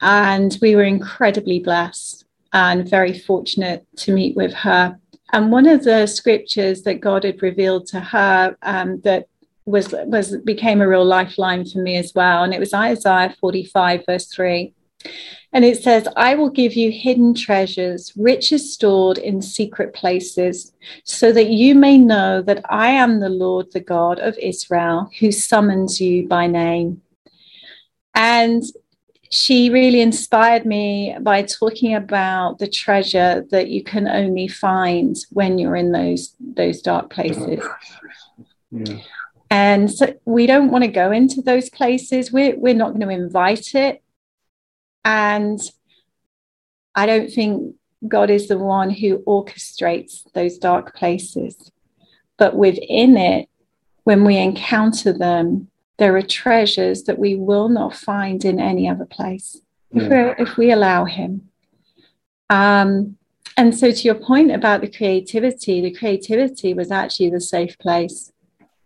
And 0.00 0.58
we 0.60 0.74
were 0.74 0.82
incredibly 0.82 1.60
blessed 1.60 2.24
and 2.52 2.88
very 2.88 3.16
fortunate 3.16 3.86
to 3.98 4.12
meet 4.12 4.34
with 4.34 4.52
her. 4.52 4.98
And 5.32 5.52
one 5.52 5.68
of 5.68 5.84
the 5.84 6.06
scriptures 6.06 6.82
that 6.82 7.00
god 7.00 7.24
had 7.24 7.42
revealed 7.42 7.86
to 7.88 8.00
her 8.00 8.56
um, 8.62 9.00
that 9.02 9.26
was 9.64 9.94
was 10.06 10.36
became 10.38 10.80
a 10.80 10.88
real 10.88 11.04
lifeline 11.04 11.64
for 11.66 11.78
me 11.78 11.96
as 11.96 12.12
well. 12.14 12.42
And 12.42 12.52
it 12.52 12.60
was 12.60 12.74
isaiah 12.74 13.36
45 13.38 14.04
verse 14.08 14.26
3 14.26 14.74
and 15.52 15.64
it 15.64 15.82
says, 15.82 16.08
I 16.16 16.34
will 16.34 16.48
give 16.48 16.74
you 16.74 16.90
hidden 16.90 17.34
treasures, 17.34 18.12
riches 18.16 18.72
stored 18.72 19.18
in 19.18 19.42
secret 19.42 19.92
places, 19.92 20.72
so 21.04 21.30
that 21.32 21.48
you 21.48 21.74
may 21.74 21.98
know 21.98 22.40
that 22.42 22.64
I 22.70 22.88
am 22.88 23.20
the 23.20 23.28
Lord, 23.28 23.70
the 23.72 23.80
God 23.80 24.18
of 24.18 24.38
Israel, 24.38 25.10
who 25.20 25.30
summons 25.30 26.00
you 26.00 26.26
by 26.26 26.46
name. 26.46 27.02
And 28.14 28.62
she 29.30 29.70
really 29.70 30.00
inspired 30.00 30.64
me 30.64 31.16
by 31.20 31.42
talking 31.42 31.94
about 31.94 32.58
the 32.58 32.68
treasure 32.68 33.46
that 33.50 33.68
you 33.68 33.82
can 33.82 34.06
only 34.06 34.48
find 34.48 35.16
when 35.30 35.58
you're 35.58 35.76
in 35.76 35.92
those 35.92 36.34
those 36.38 36.82
dark 36.82 37.10
places. 37.10 37.64
Yeah. 38.70 38.98
And 39.50 39.90
so 39.90 40.14
we 40.24 40.46
don't 40.46 40.70
want 40.70 40.84
to 40.84 40.90
go 40.90 41.12
into 41.12 41.42
those 41.42 41.68
places. 41.68 42.32
We're, 42.32 42.56
we're 42.56 42.74
not 42.74 42.94
going 42.94 43.06
to 43.06 43.10
invite 43.10 43.74
it 43.74 44.02
and 45.04 45.60
I 46.94 47.06
don't 47.06 47.32
think 47.32 47.74
God 48.06 48.30
is 48.30 48.48
the 48.48 48.58
one 48.58 48.90
who 48.90 49.18
orchestrates 49.18 50.22
those 50.32 50.58
dark 50.58 50.94
places. 50.94 51.70
But 52.36 52.56
within 52.56 53.16
it, 53.16 53.48
when 54.04 54.24
we 54.24 54.36
encounter 54.36 55.12
them, 55.12 55.68
there 55.98 56.16
are 56.16 56.22
treasures 56.22 57.04
that 57.04 57.18
we 57.18 57.36
will 57.36 57.68
not 57.68 57.94
find 57.94 58.44
in 58.44 58.58
any 58.58 58.88
other 58.88 59.04
place 59.04 59.60
yeah. 59.92 60.32
if, 60.32 60.48
if, 60.48 60.56
we 60.56 60.72
allow 60.72 61.04
Him. 61.04 61.48
Um, 62.50 63.16
and 63.56 63.76
so, 63.76 63.92
to 63.92 64.02
your 64.02 64.16
point 64.16 64.50
about 64.50 64.80
the 64.80 64.90
creativity, 64.90 65.80
the 65.80 65.94
creativity 65.94 66.74
was 66.74 66.90
actually 66.90 67.30
the 67.30 67.40
safe 67.40 67.78
place 67.78 68.32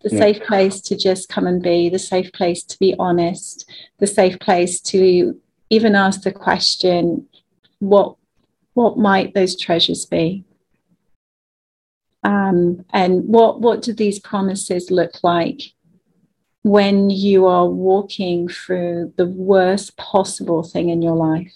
the 0.02 0.14
yeah. 0.14 0.20
safe 0.20 0.42
place 0.42 0.81
to 0.81 0.96
just 0.96 1.29
come 1.29 1.46
and 1.46 1.62
be, 1.62 1.88
the 1.88 1.98
safe 1.98 2.33
place 2.33 2.62
to 2.62 2.79
be 2.79 2.94
honest, 2.98 3.68
the 3.98 4.07
safe 4.07 4.38
place 4.38 4.81
to 4.81 5.40
even 5.70 5.94
ask 5.94 6.22
the 6.22 6.33
question, 6.33 7.26
what 7.79 8.16
what 8.74 8.98
might 8.98 9.35
those 9.35 9.59
treasures 9.59 10.05
be? 10.05 10.44
Um, 12.22 12.85
and 12.92 13.24
what 13.24 13.61
what 13.61 13.83
do 13.83 13.92
these 13.92 14.18
promises 14.18 14.90
look 14.90 15.22
like 15.22 15.62
when 16.62 17.09
you 17.09 17.46
are 17.46 17.66
walking 17.68 18.48
through 18.48 19.12
the 19.16 19.26
worst 19.26 19.96
possible 19.96 20.62
thing 20.62 20.88
in 20.88 21.02
your 21.02 21.16
life? 21.16 21.52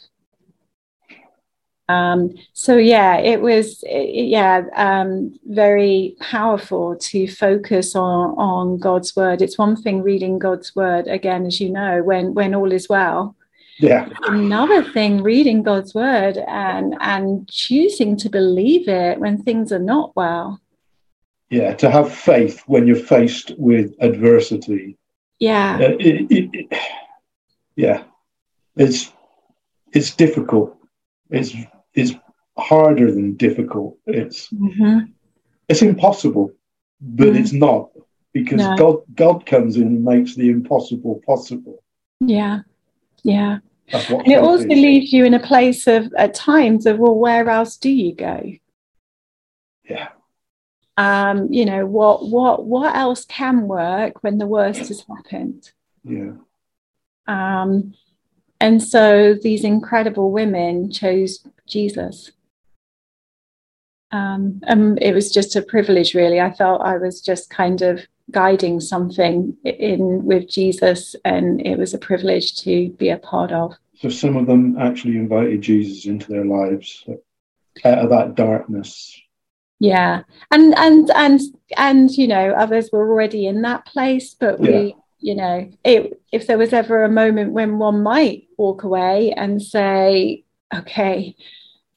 Um, 1.89 2.35
so 2.53 2.77
yeah, 2.77 3.17
it 3.17 3.43
was 3.43 3.83
yeah 3.89 4.63
um, 4.77 5.37
very 5.45 6.15
powerful 6.21 6.97
to 6.97 7.27
focus 7.27 7.97
on 7.97 8.31
on 8.39 8.79
God's 8.79 9.17
word. 9.17 9.43
It's 9.43 9.59
one 9.59 9.75
thing 9.75 10.03
reading 10.03 10.39
God's 10.39 10.77
word 10.77 11.09
again, 11.09 11.47
as 11.47 11.61
you 11.61 11.69
know, 11.69 12.03
when 12.05 12.33
when 12.33 12.55
all 12.55 12.71
is 12.71 12.89
well, 12.89 13.35
yeah. 13.81 14.09
Another 14.25 14.83
thing 14.83 15.23
reading 15.23 15.63
god's 15.63 15.95
word 15.95 16.37
and 16.47 16.95
and 17.01 17.49
choosing 17.49 18.17
to 18.19 18.29
believe 18.29 18.89
it 18.89 19.19
when 19.19 19.43
things 19.43 19.73
are 19.73 19.79
not 19.79 20.15
well. 20.15 20.61
Yeah 21.49 21.75
to 21.75 21.91
have 21.91 22.13
faith 22.13 22.63
when 22.67 22.87
you're 22.87 22.97
faced 22.97 23.53
with 23.57 23.95
adversity. 24.01 24.99
Yeah. 25.39 25.77
Uh, 25.77 25.97
it, 25.99 26.31
it, 26.31 26.51
it, 26.53 26.79
yeah. 27.75 28.05
It's 28.77 29.11
it's 29.93 30.15
difficult. 30.15 30.77
It's 31.31 31.55
it's 31.95 32.13
harder 32.59 33.11
than 33.11 33.37
difficult. 33.37 33.97
It's 34.07 34.49
mm-hmm. 34.49 35.11
it's 35.69 35.83
impossible 35.83 36.53
but 37.03 37.29
mm 37.29 37.41
it's 37.41 37.55
not 37.55 37.89
because 38.35 38.59
no. 38.59 38.77
god 38.77 38.97
god 39.15 39.47
comes 39.47 39.77
in 39.77 39.85
and 39.85 40.05
makes 40.05 40.35
the 40.35 40.51
impossible 40.51 41.23
possible. 41.27 41.83
Yeah. 42.21 42.61
Yeah 43.23 43.61
and 43.93 44.29
it 44.29 44.39
also 44.39 44.65
is. 44.65 44.69
leaves 44.69 45.13
you 45.13 45.25
in 45.25 45.35
a 45.35 45.41
place 45.41 45.87
of 45.87 46.13
at 46.17 46.35
times 46.35 46.87
of 46.87 46.99
well 46.99 47.15
where 47.15 47.49
else 47.49 47.77
do 47.77 47.91
you 47.91 48.15
go? 48.15 48.53
Yeah. 49.89 50.09
Um 50.97 51.53
you 51.53 51.65
know 51.65 51.87
what 51.87 52.29
what 52.29 52.65
what 52.65 52.95
else 52.95 53.25
can 53.25 53.67
work 53.67 54.23
when 54.23 54.39
the 54.39 54.47
worst 54.47 54.89
has 54.89 55.05
happened? 55.09 55.71
Yeah. 56.05 56.33
Um 57.27 57.95
and 58.61 58.83
so 58.83 59.35
these 59.35 59.65
incredible 59.65 60.31
women 60.31 60.91
chose 60.91 61.47
jesus. 61.67 62.31
Um, 64.13 64.61
and 64.67 65.01
it 65.01 65.15
was 65.15 65.31
just 65.31 65.55
a 65.55 65.63
privilege 65.63 66.15
really. 66.15 66.41
I 66.41 66.53
felt 66.53 66.83
i 66.83 66.97
was 66.97 67.21
just 67.21 67.49
kind 67.49 67.81
of 67.83 68.07
guiding 68.31 68.81
something 68.81 69.57
in 69.65 70.25
with 70.25 70.49
Jesus, 70.49 71.17
and 71.25 71.65
it 71.67 71.79
was 71.79 71.95
a 71.95 71.99
privilege 71.99 72.57
to 72.63 72.91
be 72.91 73.09
a 73.09 73.19
part 73.19 73.53
of. 73.53 73.75
So 73.97 74.09
some 74.09 74.37
of 74.37 74.47
them 74.47 74.79
actually 74.79 75.17
invited 75.17 75.61
Jesus 75.63 76.07
into 76.07 76.31
their 76.31 76.45
lives 76.45 77.05
out 77.85 77.99
of 77.99 78.11
that 78.11 78.35
darkness. 78.35 79.21
Yeah, 79.79 80.23
and 80.51 80.77
and 80.79 81.11
and 81.11 81.41
and 81.77 82.11
you 82.11 82.29
know, 82.29 82.53
others 82.53 82.91
were 82.93 83.11
already 83.11 83.47
in 83.47 83.63
that 83.63 83.87
place, 83.87 84.35
but 84.35 84.61
we. 84.61 84.69
Yeah. 84.69 84.91
You 85.23 85.35
know, 85.35 85.71
it, 85.85 86.19
if 86.33 86.47
there 86.47 86.57
was 86.57 86.73
ever 86.73 87.05
a 87.05 87.11
moment 87.11 87.53
when 87.53 87.79
one 87.79 88.03
might 88.03 88.45
walk 88.57 88.85
away 88.85 89.33
and 89.33 89.61
say, 89.61 90.45
"Okay, 90.75 91.37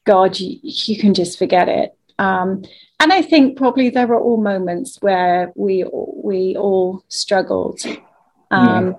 God, 0.03 0.37
you, 0.37 0.59
you 0.61 0.99
can 0.99 1.13
just 1.13 1.39
forget 1.39 1.69
it," 1.69 1.97
um, 2.19 2.63
and 3.03 3.11
I 3.11 3.21
think 3.21 3.57
probably 3.57 3.89
there 3.89 4.07
were 4.07 4.19
all 4.19 4.37
moments 4.37 4.97
where 5.01 5.51
we 5.55 5.83
we 5.91 6.55
all 6.55 7.03
struggled. 7.09 7.81
Um, 8.49 8.87
yeah. 8.87 8.93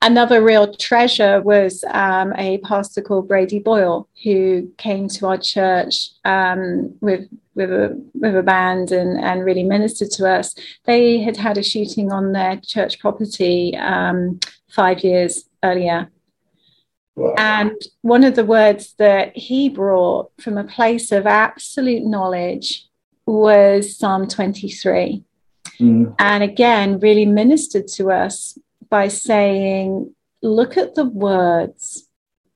Another 0.00 0.40
real 0.40 0.72
treasure 0.72 1.42
was 1.42 1.82
um, 1.90 2.32
a 2.38 2.58
pastor 2.58 3.02
called 3.02 3.26
Brady 3.26 3.58
Boyd, 3.58 4.04
who 4.22 4.72
came 4.78 5.08
to 5.08 5.26
our 5.26 5.36
church 5.36 6.10
um, 6.24 6.94
with 7.00 7.28
with 7.56 7.72
a 7.72 8.00
with 8.14 8.36
a 8.36 8.42
band 8.44 8.92
and 8.92 9.18
and 9.18 9.44
really 9.44 9.64
ministered 9.64 10.12
to 10.12 10.30
us. 10.30 10.54
They 10.84 11.18
had 11.18 11.36
had 11.36 11.58
a 11.58 11.62
shooting 11.64 12.12
on 12.12 12.30
their 12.30 12.60
church 12.64 13.00
property 13.00 13.76
um, 13.76 14.38
five 14.70 15.02
years 15.02 15.42
earlier, 15.64 16.08
and 17.36 17.74
one 18.02 18.22
of 18.22 18.36
the 18.36 18.44
words 18.44 18.94
that 18.98 19.36
he 19.36 19.68
brought 19.68 20.30
from 20.40 20.56
a 20.56 20.62
place 20.62 21.10
of 21.10 21.26
absolute 21.26 22.04
knowledge 22.04 22.87
was 23.28 23.96
Psalm 23.96 24.26
23. 24.26 25.22
Mm. 25.80 26.14
And 26.18 26.42
again, 26.42 26.98
really 26.98 27.26
ministered 27.26 27.86
to 27.88 28.10
us 28.10 28.58
by 28.88 29.08
saying, 29.08 30.14
Look 30.42 30.76
at 30.76 30.94
the 30.94 31.04
words. 31.04 32.08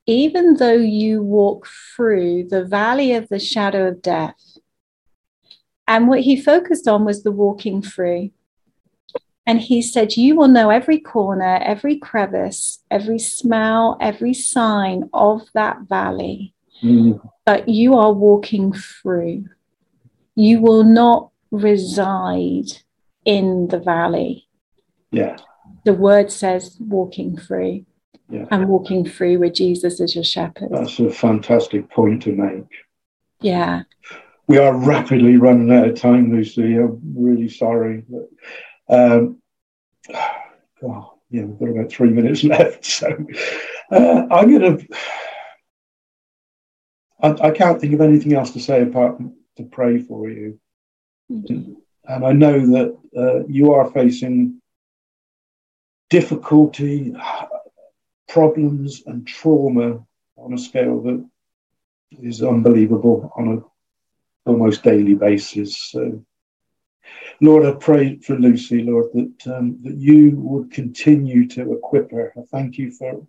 Even 0.06 0.54
though 0.54 0.72
you 0.72 1.22
walk 1.22 1.68
through 1.94 2.48
the 2.48 2.64
valley 2.64 3.12
of 3.12 3.28
the 3.28 3.38
shadow 3.38 3.88
of 3.88 4.02
death. 4.02 4.58
And 5.86 6.08
what 6.08 6.20
he 6.20 6.40
focused 6.40 6.88
on 6.88 7.04
was 7.04 7.22
the 7.22 7.30
walking 7.30 7.82
through. 7.82 8.30
And 9.46 9.60
he 9.60 9.82
said, 9.82 10.16
You 10.16 10.36
will 10.36 10.48
know 10.48 10.70
every 10.70 10.98
corner, 10.98 11.58
every 11.62 11.98
crevice, 11.98 12.82
every 12.90 13.18
smell, 13.18 13.96
every 14.00 14.34
sign 14.34 15.10
of 15.12 15.42
that 15.54 15.82
valley 15.82 16.54
mm. 16.82 17.20
that 17.46 17.68
you 17.68 17.94
are 17.94 18.12
walking 18.12 18.72
through 18.72 19.48
you 20.34 20.60
will 20.60 20.84
not 20.84 21.30
reside 21.50 22.66
in 23.24 23.68
the 23.68 23.78
valley. 23.78 24.48
Yeah. 25.10 25.36
The 25.84 25.94
word 25.94 26.32
says 26.32 26.76
walking 26.80 27.36
through. 27.36 27.86
Yeah. 28.28 28.46
And 28.50 28.66
walking 28.66 29.06
through 29.06 29.40
with 29.40 29.54
Jesus 29.54 30.00
as 30.00 30.14
your 30.14 30.24
shepherd. 30.24 30.70
That's 30.70 30.98
a 30.98 31.10
fantastic 31.10 31.90
point 31.90 32.22
to 32.22 32.32
make. 32.32 32.64
Yeah. 33.42 33.82
We 34.46 34.56
are 34.56 34.74
rapidly 34.74 35.36
running 35.36 35.70
out 35.70 35.88
of 35.88 36.00
time, 36.00 36.32
Lucy. 36.32 36.76
I'm 36.76 36.98
really 37.14 37.50
sorry. 37.50 38.04
But, 38.08 38.28
um, 38.88 39.42
God, 40.80 41.10
yeah, 41.30 41.44
we've 41.44 41.58
got 41.58 41.78
about 41.78 41.92
three 41.92 42.08
minutes 42.08 42.42
left. 42.44 42.86
So 42.86 43.08
uh, 43.90 44.26
I'm 44.30 44.58
going 44.58 44.78
to. 44.88 44.96
I 47.22 47.52
can't 47.52 47.80
think 47.80 47.92
of 47.92 48.00
anything 48.00 48.32
else 48.32 48.50
to 48.52 48.60
say 48.60 48.82
apart 48.82 49.16
from 49.16 49.34
to 49.56 49.64
pray 49.64 49.98
for 49.98 50.28
you. 50.28 50.58
Mm-hmm. 51.30 51.72
And 52.04 52.26
I 52.26 52.32
know 52.32 52.66
that 52.66 52.98
uh, 53.16 53.46
you 53.46 53.72
are 53.72 53.90
facing 53.90 54.60
difficulty, 56.10 57.14
problems, 58.28 59.02
and 59.06 59.26
trauma 59.26 60.04
on 60.36 60.54
a 60.54 60.58
scale 60.58 61.00
that 61.02 61.28
is 62.20 62.42
unbelievable 62.42 63.32
on 63.36 63.58
a 63.58 64.50
almost 64.50 64.82
daily 64.82 65.14
basis. 65.14 65.90
So 65.90 66.24
Lord, 67.40 67.64
I 67.64 67.72
pray 67.72 68.18
for 68.18 68.36
Lucy, 68.36 68.82
Lord, 68.82 69.06
that 69.14 69.56
um, 69.56 69.78
that 69.82 69.96
you 69.96 70.36
would 70.36 70.70
continue 70.70 71.48
to 71.48 71.72
equip 71.72 72.10
her. 72.12 72.32
I 72.36 72.42
thank 72.50 72.78
you 72.78 72.90
for 72.92 73.26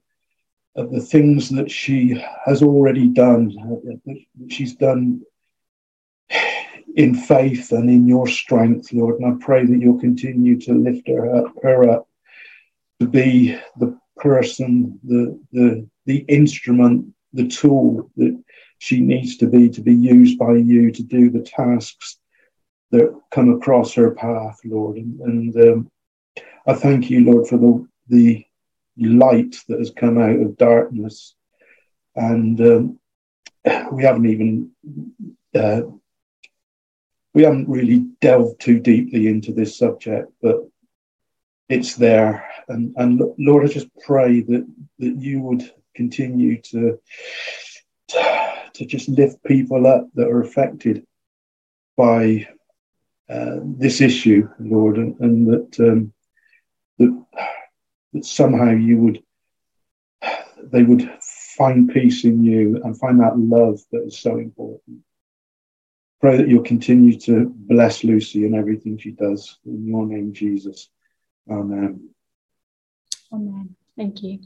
uh, 0.75 0.85
the 0.85 1.01
things 1.01 1.49
that 1.49 1.71
she 1.71 2.21
has 2.45 2.61
already 2.61 3.07
done, 3.07 3.51
uh, 3.59 3.91
that 4.05 4.25
she's 4.49 4.75
done 4.75 5.21
in 6.95 7.15
faith 7.15 7.71
and 7.71 7.89
in 7.89 8.07
your 8.07 8.27
strength, 8.27 8.93
Lord. 8.93 9.19
And 9.19 9.33
I 9.33 9.43
pray 9.45 9.65
that 9.65 9.79
you'll 9.79 9.99
continue 9.99 10.59
to 10.61 10.73
lift 10.73 11.07
her 11.07 11.35
up, 11.35 11.53
her 11.61 11.89
up 11.89 12.07
to 12.99 13.07
be 13.07 13.57
the 13.77 13.97
person, 14.17 14.99
the 15.03 15.39
the 15.51 15.87
the 16.05 16.17
instrument, 16.27 17.13
the 17.33 17.47
tool 17.47 18.11
that 18.17 18.41
she 18.77 18.99
needs 18.99 19.37
to 19.37 19.47
be 19.47 19.69
to 19.69 19.81
be 19.81 19.95
used 19.95 20.37
by 20.37 20.55
you 20.55 20.91
to 20.91 21.03
do 21.03 21.29
the 21.29 21.41
tasks 21.41 22.19
that 22.91 23.19
come 23.31 23.49
across 23.49 23.93
her 23.93 24.11
path, 24.11 24.59
Lord. 24.65 24.97
And, 24.97 25.19
and 25.21 25.55
um, 25.55 25.91
I 26.67 26.73
thank 26.73 27.09
you, 27.09 27.21
Lord, 27.25 27.47
for 27.47 27.57
the, 27.57 27.85
the 28.09 28.45
light 28.97 29.55
that 29.67 29.79
has 29.79 29.91
come 29.91 30.17
out 30.17 30.39
of 30.39 30.57
darkness. 30.57 31.33
And 32.15 32.59
um, 32.61 32.99
we 33.91 34.03
haven't 34.03 34.27
even 34.27 34.71
uh, 35.55 35.81
we 37.33 37.43
haven't 37.43 37.69
really 37.69 37.99
delved 38.21 38.61
too 38.61 38.79
deeply 38.79 39.27
into 39.27 39.51
this 39.51 39.77
subject, 39.77 40.31
but 40.41 40.57
it's 41.69 41.95
there. 41.95 42.47
And, 42.67 42.93
and 42.97 43.21
Lord, 43.37 43.65
I 43.65 43.73
just 43.73 43.87
pray 44.05 44.41
that 44.41 44.67
that 44.99 45.15
you 45.17 45.41
would 45.41 45.69
continue 45.95 46.61
to 46.61 46.99
to 48.73 48.85
just 48.85 49.09
lift 49.09 49.43
people 49.43 49.87
up 49.87 50.07
that 50.15 50.27
are 50.27 50.41
affected 50.41 51.05
by 51.95 52.47
uh, 53.29 53.57
this 53.61 54.01
issue, 54.01 54.49
Lord, 54.59 54.97
and, 54.97 55.19
and 55.19 55.47
that, 55.47 55.79
um, 55.79 56.13
that 56.97 57.25
that 58.13 58.25
somehow 58.25 58.71
you 58.71 58.97
would 58.97 59.23
they 60.63 60.83
would 60.83 61.09
find 61.57 61.91
peace 61.91 62.23
in 62.25 62.43
you 62.43 62.81
and 62.83 62.97
find 62.97 63.19
that 63.19 63.37
love 63.37 63.79
that 63.91 64.03
is 64.05 64.19
so 64.19 64.37
important. 64.37 64.99
Pray 66.23 66.37
that 66.37 66.47
you'll 66.47 66.63
continue 66.63 67.19
to 67.19 67.49
bless 67.53 68.05
Lucy 68.05 68.45
and 68.45 68.55
everything 68.55 68.97
she 68.97 69.11
does. 69.11 69.57
In 69.65 69.85
your 69.85 70.05
name, 70.05 70.31
Jesus. 70.31 70.87
Amen. 71.51 72.11
Amen. 73.33 73.75
Thank 73.97 74.23
you. 74.23 74.39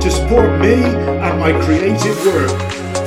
to 0.00 0.10
support 0.10 0.60
me 0.60 0.74
and 0.74 1.38
my 1.38 1.52
creative 1.64 2.26
work. 2.26 2.50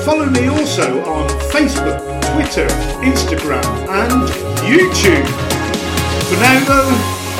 Follow 0.05 0.27
me 0.27 0.47
also 0.47 1.03
on 1.03 1.27
Facebook, 1.51 1.99
Twitter, 2.33 2.67
Instagram, 3.03 3.65
and 3.89 4.29
YouTube. 4.63 5.27
For 6.29 6.37
now, 6.39 6.63
though, 6.63 7.14